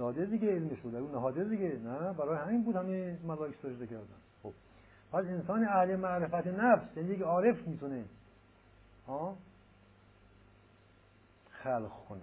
[0.00, 1.78] داده دیگه علمش رو در اون نهاده دیگه.
[1.84, 4.20] نه برای همین بود همه ملائک سجده کردن.
[4.42, 4.52] خب.
[5.12, 8.04] پس انسان اهل معرفت نفس یعنی یک عارف می‌تونه.
[9.06, 9.36] ها؟
[11.50, 12.20] خلق کنه.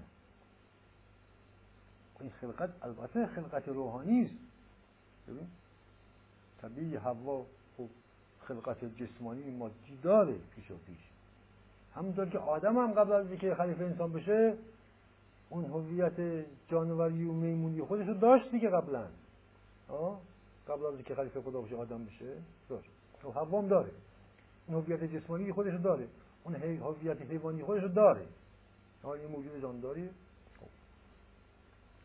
[2.20, 4.36] این خلقت البته خلقت روحانی است.
[5.28, 5.48] ببین؟
[6.62, 7.46] طبیعی هوا
[7.78, 7.90] خب
[8.42, 11.10] خلقت جسمانی مادی داره پیش و پیش.
[11.96, 14.58] همونطور که آدم هم قبل از اینکه خلیفه انسان بشه
[15.50, 19.08] اون هویت جانوری و میمونی خودش رو داشت دیگه قبلا.
[20.68, 22.34] قبل از اینکه خلیفه خدا بشه آدم بشه
[22.70, 22.89] داشت.
[23.24, 23.91] خب حوام داره.
[24.68, 26.08] اون هویت جسمانی خودش رو داره.
[26.43, 28.26] اون هویت حیوانی خودش رو داره
[29.04, 30.10] این موجود جانداری.
[30.60, 30.68] خب.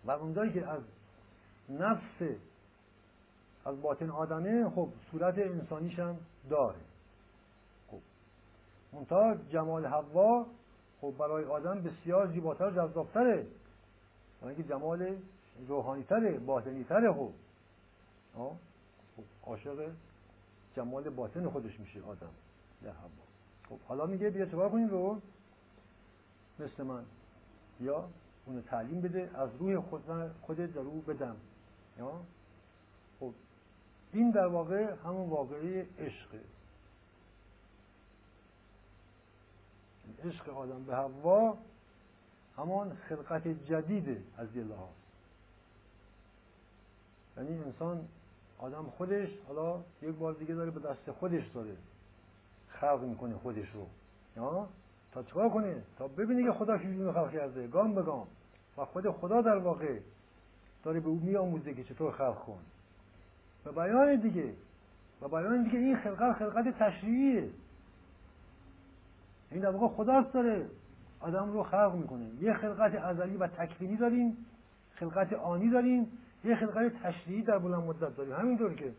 [0.04, 0.82] و اونجایی که از
[1.68, 2.22] نفس
[3.64, 6.16] از باطن آدمه خب صورت انسانیش هم
[6.50, 6.78] داره.
[7.90, 7.98] خب.
[8.92, 10.46] منتها جمال حوا
[11.02, 13.46] خب برای آدم بسیار زیباتر جذابتره.
[14.42, 15.16] اینکه جمال
[15.68, 17.30] روحانی تره باطنی تره خب
[18.36, 19.90] خب عاشق
[20.76, 22.30] جمال باطن خودش میشه آدم.
[22.82, 22.92] در
[23.68, 25.20] خب حالا میگه بیا چکار کنیم رو
[26.58, 27.04] مثل من.
[27.80, 28.08] یا
[28.46, 30.02] اونو تعلیم بده از روی خود
[30.42, 31.36] خودت در رو بدم.
[31.98, 32.20] یا؟
[33.20, 33.32] خب
[34.12, 36.40] این در واقع همون واقعی عشقه.
[40.26, 41.58] عشق آدم به هوا
[42.56, 44.88] همان خلقت جدید از یه لحاظ
[47.36, 48.08] یعنی انسان
[48.58, 51.76] آدم خودش حالا یک بار دیگه داره به دست خودش داره
[52.68, 53.86] خلق می‌کنه خودش رو.
[54.36, 54.68] یا؟
[55.12, 57.66] تا چکار کنه؟ تا ببینه که خدا چجوری خلق کرده.
[57.66, 58.26] گام به گام.
[58.78, 59.98] و خود خدا در واقع
[60.84, 62.58] داره به او میآموزه که چطور خلق کن.
[63.66, 64.54] و بیان دیگه.
[65.20, 67.50] و بیان دیگه این خلقت خلقت تشریعیه.
[69.52, 70.66] این در واقع خداست داره.
[71.20, 72.26] آدم رو خلق می‌کنه.
[72.40, 74.36] یه خلقت ازلی و تکوینی داریم
[74.94, 78.32] خلقت آنی داریم یه خلقت تشریعی در بلند مدت داریم.
[78.32, 78.92] همینطور که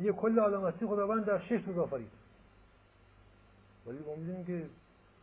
[0.00, 2.10] یه کل آدم هستی خداوند در شش روز آفرید.
[3.86, 4.66] ولی ما می‌دونیم که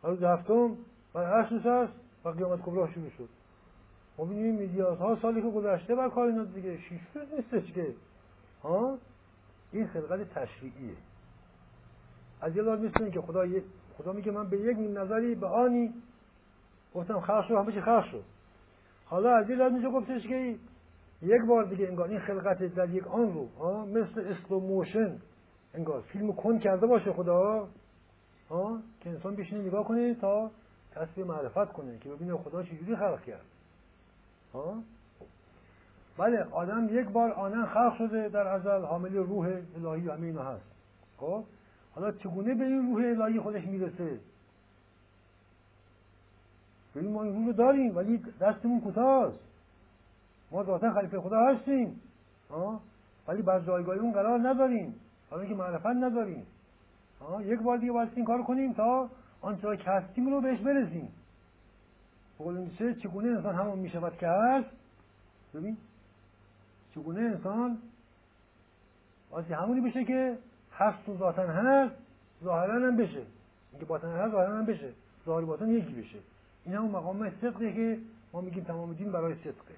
[0.02, 0.76] روز هفتم
[1.14, 1.92] هشت روز هست
[2.24, 3.28] و قیامت کبرا شروع شد.
[4.18, 6.78] ما می‌دونیم میلیاردها سالی که گذشته بر کائنات دیگه.
[6.78, 7.94] شیش روز نیستش که.
[8.62, 8.98] ها؟
[9.72, 10.94] این خلقت تشریعیه.
[12.40, 12.80] از یه لحاظ
[13.12, 13.46] که خدا
[14.00, 15.94] خدا میگه من به یک نظری به آنی
[16.94, 18.24] گفتم خلق شد همه چی خلق شد
[19.06, 20.56] حالا از یه لحاظ میشه گفتش که
[21.22, 23.48] یک بار دیگه انگار این خلقت در یک آن رو
[23.86, 25.16] مثل slow motion.
[25.74, 27.68] انگار فیلم کن کرده باشه خدا.
[28.50, 30.50] ها که انسان بشینه نگاه کنه تا
[30.96, 33.44] کسب معرفت کنه که ببینه خدا چجوری خلق کرد.
[34.54, 34.74] ها
[36.18, 39.46] بله آدم یک بار آناً خلق شده در ازل حامل روح
[39.76, 40.64] الهی و همه هست.
[41.16, 41.44] خب؟
[41.94, 44.20] حالا چگونه به این روح الهی خودش می‌رسه؟
[46.94, 49.38] ببین ما این روح رو داریم ولی دستمون کوتاست
[50.50, 52.00] ما ذاتا خلیفه خدا هستیم
[53.28, 54.94] ولی بر جایگاه اون قرار نداریم
[55.30, 56.46] حالا که معرفت نداریم
[57.40, 59.10] یک بار دیگه باید این کار کنیم تا
[59.40, 61.08] آنچه که هستیم رو بهش برسیم.
[62.40, 62.68] بقول
[63.02, 64.70] چگونه انسان همون می‌شود که هست؟
[65.54, 65.76] ببین
[66.94, 67.78] چگونه انسان
[69.30, 70.38] واسه همونی بشه که
[70.80, 71.94] هست و ذاتا هست
[72.44, 73.22] ظاهرا هم بشه.
[73.72, 74.92] اینکه باطن هست ظاهرا هم بشه.
[75.26, 76.18] ظاهر باطن یکی بشه.
[76.64, 77.98] این همون مقام صدقه که
[78.32, 79.74] ما میگیم تمام دین برای صدقه.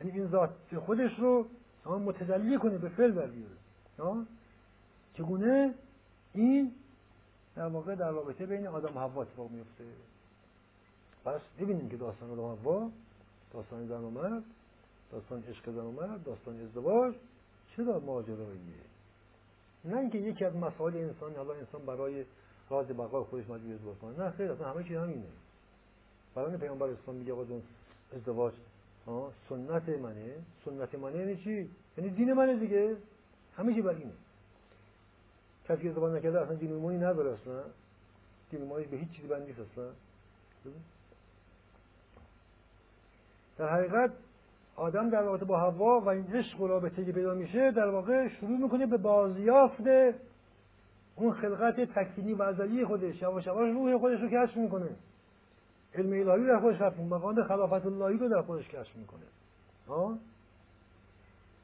[0.00, 0.50] یعنی این ذات
[0.86, 1.46] خودش رو
[1.84, 4.26] تمام متجلی کنه به فعل در بیاره.
[5.14, 5.74] چگونه؟
[6.34, 6.72] این
[7.56, 9.84] در واقع در رابطه بین آدم و حوا اتفاق میفته.
[11.24, 12.90] پس ببینیم که داستان آدم و حوا
[13.52, 14.42] داستان زن و مرد
[15.12, 17.14] داستان عشق زن و مرد داستان ازدواج
[17.76, 18.95] چرا ماجراییه؟
[19.86, 22.24] نه اینکه یکی از مسائل انسان حالا انسان برای
[22.70, 25.24] راز بقای خودش مجبور ازدواج کنه نه خیر اصلا همه چیز همینه.
[26.34, 27.44] برای پیامبر اسلام میگه آقا
[28.16, 28.52] ازدواج
[29.48, 30.34] سنت منه.
[30.64, 32.96] سنت منه یعنی چی؟ یعنی دین منه دیگه.
[33.56, 34.12] همه چی بر اینه.
[35.68, 37.62] کسی که ازدواج نکرده اصلا دین ایمانی نداره اصلا.
[38.50, 39.88] دین به هیچ چیزی بند نیست اصلا.
[43.58, 44.10] در حقیقت
[44.76, 48.28] آدم در رابطه با هوا و این عشق و رابطه که پیدا میشه در واقع
[48.28, 49.86] شروع می‌کنه به بازیافت
[51.16, 54.88] اون خلقت تکوینی و ازلی خودش یواش یواش روح خودش رو کشف می‌کنه.
[55.94, 59.24] علم الهی در خودش کشف می‌کنه مقام خلافت اللهی رو در خودش کشف می‌کنه.
[59.88, 60.18] ها؟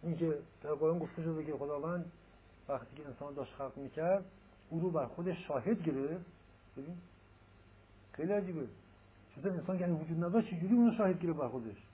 [0.02, 2.04] این که در قرآن گفته شده که خداوند
[2.68, 4.24] وقتی که انسان داشت خلق می‌کرد
[4.70, 6.24] او رو بر خودش شاهد گرفت.
[6.76, 6.96] ببین
[8.12, 8.66] خیلی عجیبه.
[9.36, 11.86] چطور انسان که وجود نداشت چجوری اون شاهد گرفت بر خودش؟